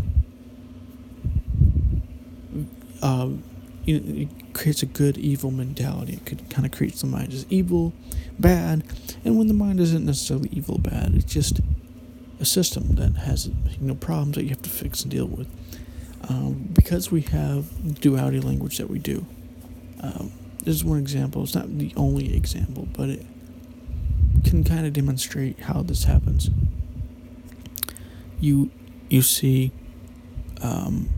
uh, 3.02 3.30
it 3.86 4.28
creates 4.54 4.82
a 4.82 4.86
good 4.86 5.16
evil 5.18 5.50
mentality. 5.50 6.14
It 6.14 6.26
could 6.26 6.50
kind 6.50 6.66
of 6.66 6.72
creates 6.72 7.00
the 7.00 7.06
mind 7.06 7.32
as 7.32 7.46
evil, 7.50 7.92
bad, 8.38 8.84
and 9.24 9.38
when 9.38 9.48
the 9.48 9.54
mind 9.54 9.80
isn't 9.80 10.04
necessarily 10.04 10.48
evil, 10.52 10.78
bad, 10.78 11.14
it's 11.14 11.32
just 11.32 11.60
a 12.38 12.44
system 12.44 12.94
that 12.96 13.16
has 13.16 13.46
you 13.48 13.54
know 13.80 13.94
problems 13.94 14.36
that 14.36 14.44
you 14.44 14.50
have 14.50 14.62
to 14.62 14.70
fix 14.70 15.02
and 15.02 15.10
deal 15.10 15.26
with 15.26 15.48
um, 16.28 16.68
because 16.72 17.10
we 17.10 17.22
have 17.22 18.00
duality 18.00 18.40
language 18.40 18.78
that 18.78 18.88
we 18.88 18.98
do, 18.98 19.26
um, 20.00 20.32
this 20.64 20.74
is 20.76 20.84
one 20.84 20.98
example. 20.98 21.42
It's 21.42 21.54
not 21.54 21.78
the 21.78 21.92
only 21.96 22.36
example, 22.36 22.88
but 22.92 23.08
it 23.08 23.26
can 24.44 24.62
kind 24.62 24.86
of 24.86 24.92
demonstrate 24.92 25.58
how 25.60 25.82
this 25.82 26.04
happens. 26.04 26.50
You 28.38 28.70
you 29.08 29.22
see 29.22 29.72
um, 30.62 31.08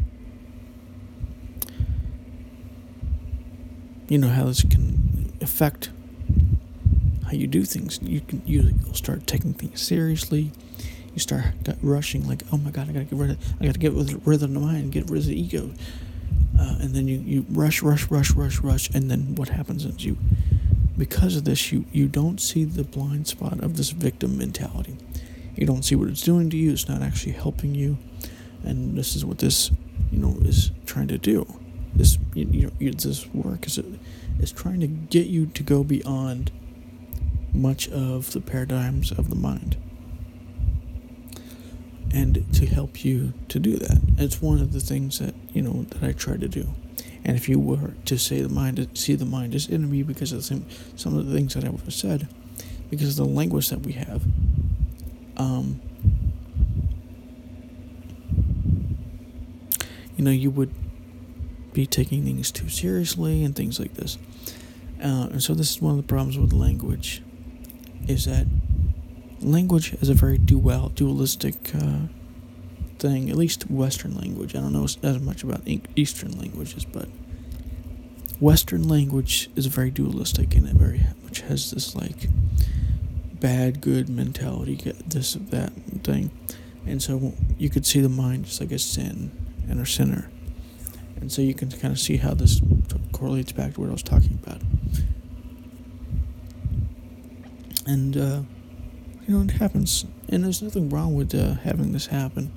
you 4.12 4.18
know 4.18 4.28
how 4.28 4.44
this 4.44 4.60
can 4.60 5.32
affect 5.40 5.88
how 7.24 7.32
you 7.32 7.46
do 7.46 7.64
things. 7.64 7.98
You 8.02 8.20
can 8.20 8.42
you, 8.44 8.74
will 8.86 8.92
start 8.92 9.26
taking 9.26 9.54
things 9.54 9.80
seriously. 9.80 10.52
You 11.14 11.18
start 11.18 11.46
rushing 11.82 12.28
like, 12.28 12.42
oh 12.52 12.58
my 12.58 12.70
god, 12.70 12.90
I 12.90 12.92
gotta 12.92 13.06
get 13.06 13.18
rid 13.18 13.30
of, 13.30 13.38
I 13.58 13.64
gotta 13.64 13.78
get 13.78 13.92
rid 13.94 14.34
of 14.34 14.40
the 14.40 14.48
mind, 14.48 14.92
get 14.92 15.08
rid 15.08 15.20
of 15.20 15.26
the 15.28 15.40
ego, 15.40 15.70
uh, 16.60 16.76
and 16.80 16.94
then 16.94 17.08
you 17.08 17.20
you 17.20 17.46
rush, 17.48 17.80
rush, 17.80 18.10
rush, 18.10 18.32
rush, 18.32 18.58
rush, 18.58 18.90
and 18.90 19.10
then 19.10 19.34
what 19.34 19.48
happens 19.48 19.86
is 19.86 20.04
you, 20.04 20.18
because 20.98 21.34
of 21.34 21.44
this, 21.44 21.72
you 21.72 21.86
you 21.90 22.06
don't 22.06 22.38
see 22.38 22.64
the 22.64 22.84
blind 22.84 23.28
spot 23.28 23.60
of 23.60 23.78
this 23.78 23.92
victim 23.92 24.36
mentality. 24.36 24.98
You 25.56 25.64
don't 25.64 25.84
see 25.84 25.94
what 25.94 26.08
it's 26.08 26.22
doing 26.22 26.50
to 26.50 26.56
you. 26.58 26.72
It's 26.72 26.86
not 26.86 27.00
actually 27.00 27.32
helping 27.32 27.74
you, 27.74 27.96
and 28.62 28.94
this 28.94 29.16
is 29.16 29.24
what 29.24 29.38
this, 29.38 29.70
you 30.10 30.18
know, 30.18 30.36
is 30.42 30.70
trying 30.84 31.08
to 31.08 31.16
do. 31.16 31.61
This 31.94 32.18
you 32.34 32.70
know 32.70 32.92
this 32.92 33.26
work 33.34 33.66
is 33.66 33.78
is 34.38 34.52
trying 34.52 34.80
to 34.80 34.86
get 34.86 35.26
you 35.26 35.46
to 35.46 35.62
go 35.62 35.84
beyond 35.84 36.50
much 37.52 37.88
of 37.90 38.32
the 38.32 38.40
paradigms 38.40 39.12
of 39.12 39.28
the 39.28 39.36
mind 39.36 39.76
and 42.12 42.46
to 42.54 42.66
help 42.66 43.04
you 43.04 43.32
to 43.48 43.58
do 43.58 43.76
that. 43.76 44.00
It's 44.18 44.40
one 44.42 44.60
of 44.60 44.72
the 44.72 44.80
things 44.80 45.18
that 45.18 45.34
you 45.52 45.62
know 45.62 45.84
that 45.84 46.02
I 46.02 46.12
try 46.12 46.36
to 46.36 46.48
do. 46.48 46.68
And 47.24 47.36
if 47.36 47.48
you 47.48 47.58
were 47.58 47.94
to 48.06 48.18
say 48.18 48.40
the 48.40 48.48
mind, 48.48 48.86
see 48.94 49.14
the 49.14 49.24
mind 49.24 49.54
as 49.54 49.68
enemy 49.68 50.02
because 50.02 50.32
of 50.32 50.38
the 50.38 50.44
same, 50.44 50.66
some 50.96 51.16
of 51.16 51.26
the 51.26 51.34
things 51.34 51.54
that 51.54 51.64
I've 51.64 51.92
said, 51.92 52.28
because 52.90 53.18
of 53.18 53.26
the 53.26 53.32
language 53.32 53.68
that 53.68 53.80
we 53.80 53.92
have, 53.92 54.22
um, 55.36 55.80
you 60.16 60.24
know, 60.24 60.30
you 60.30 60.50
would 60.50 60.74
be 61.72 61.86
taking 61.86 62.24
things 62.24 62.50
too 62.50 62.68
seriously 62.68 63.44
and 63.44 63.56
things 63.56 63.80
like 63.80 63.94
this. 63.94 64.18
Uh, 65.02 65.28
and 65.32 65.42
so 65.42 65.54
this 65.54 65.70
is 65.70 65.82
one 65.82 65.92
of 65.92 65.96
the 65.96 66.08
problems 66.08 66.38
with 66.38 66.52
language, 66.52 67.22
is 68.06 68.26
that 68.26 68.46
language 69.40 69.94
is 69.94 70.08
a 70.08 70.14
very 70.14 70.38
dual 70.38 70.90
dualistic 70.90 71.74
uh, 71.74 72.06
thing. 72.98 73.30
At 73.30 73.36
least 73.36 73.70
Western 73.70 74.16
language. 74.16 74.54
I 74.54 74.60
don't 74.60 74.72
know 74.72 74.84
as 74.84 75.20
much 75.20 75.42
about 75.42 75.62
Eastern 75.96 76.38
languages, 76.38 76.84
but 76.84 77.08
Western 78.38 78.88
language 78.88 79.50
is 79.56 79.66
very 79.66 79.90
dualistic 79.90 80.54
and 80.54 80.68
it 80.68 80.74
very 80.74 81.06
much 81.22 81.40
has 81.42 81.70
this 81.70 81.94
like 81.94 82.28
bad 83.40 83.80
good 83.80 84.08
mentality, 84.08 84.76
this 85.06 85.34
that 85.34 85.72
thing, 86.04 86.30
and 86.86 87.02
so 87.02 87.34
you 87.58 87.68
could 87.70 87.84
see 87.84 88.00
the 88.00 88.08
mind 88.08 88.44
just 88.44 88.60
like 88.60 88.72
a 88.72 88.78
sin 88.78 89.30
and 89.68 89.80
a 89.80 89.86
sinner. 89.86 90.30
And 91.22 91.30
so 91.30 91.40
you 91.40 91.54
can 91.54 91.70
kind 91.70 91.92
of 91.92 92.00
see 92.00 92.16
how 92.16 92.34
this 92.34 92.60
correlates 93.12 93.52
back 93.52 93.74
to 93.74 93.80
what 93.80 93.88
I 93.88 93.92
was 93.92 94.02
talking 94.02 94.40
about. 94.42 94.60
And, 97.86 98.16
uh, 98.16 98.42
you 99.28 99.38
know, 99.38 99.44
it 99.44 99.52
happens. 99.52 100.04
And 100.28 100.42
there's 100.42 100.60
nothing 100.60 100.88
wrong 100.88 101.14
with 101.14 101.32
uh, 101.32 101.54
having 101.62 101.92
this 101.92 102.06
happen. 102.06 102.50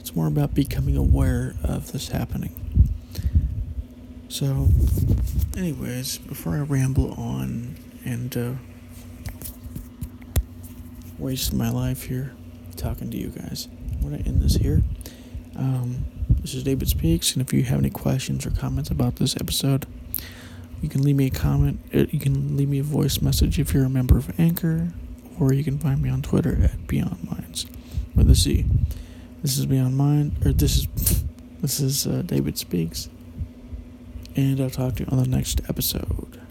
It's 0.00 0.16
more 0.16 0.26
about 0.26 0.52
becoming 0.52 0.96
aware 0.96 1.54
of 1.62 1.92
this 1.92 2.08
happening. 2.08 2.58
So, 4.28 4.70
anyways, 5.56 6.18
before 6.18 6.56
I 6.56 6.62
ramble 6.62 7.12
on 7.12 7.76
and 8.04 8.36
uh, 8.36 8.52
waste 11.18 11.52
my 11.52 11.70
life 11.70 12.02
here 12.02 12.32
talking 12.74 13.12
to 13.12 13.16
you 13.16 13.28
guys, 13.28 13.68
I'm 13.92 14.00
going 14.00 14.20
to 14.20 14.28
end 14.28 14.42
this 14.42 14.56
here. 14.56 14.82
Um, 15.54 16.04
this 16.42 16.54
is 16.54 16.64
David 16.64 16.88
Speaks, 16.88 17.32
and 17.32 17.40
if 17.40 17.52
you 17.52 17.62
have 17.62 17.78
any 17.78 17.88
questions 17.90 18.44
or 18.44 18.50
comments 18.50 18.90
about 18.90 19.16
this 19.16 19.36
episode, 19.36 19.86
you 20.82 20.88
can 20.88 21.02
leave 21.02 21.14
me 21.14 21.26
a 21.26 21.30
comment. 21.30 21.80
Uh, 21.94 22.06
you 22.10 22.18
can 22.18 22.56
leave 22.56 22.68
me 22.68 22.80
a 22.80 22.82
voice 22.82 23.22
message 23.22 23.60
if 23.60 23.72
you're 23.72 23.84
a 23.84 23.88
member 23.88 24.18
of 24.18 24.38
Anchor, 24.40 24.88
or 25.38 25.52
you 25.52 25.62
can 25.62 25.78
find 25.78 26.02
me 26.02 26.10
on 26.10 26.20
Twitter 26.20 26.58
at 26.64 26.88
Beyond 26.88 27.30
Minds 27.30 27.66
with 28.16 28.28
a 28.28 28.34
Z. 28.34 28.66
This 29.42 29.56
is 29.56 29.66
Beyond 29.66 29.96
Mind, 29.96 30.32
or 30.44 30.52
this 30.52 30.78
is 30.78 31.24
this 31.62 31.78
is 31.78 32.08
uh, 32.08 32.22
David 32.26 32.58
Speaks, 32.58 33.08
and 34.34 34.60
I'll 34.60 34.68
talk 34.68 34.96
to 34.96 35.04
you 35.04 35.08
on 35.10 35.18
the 35.18 35.28
next 35.28 35.60
episode. 35.68 36.41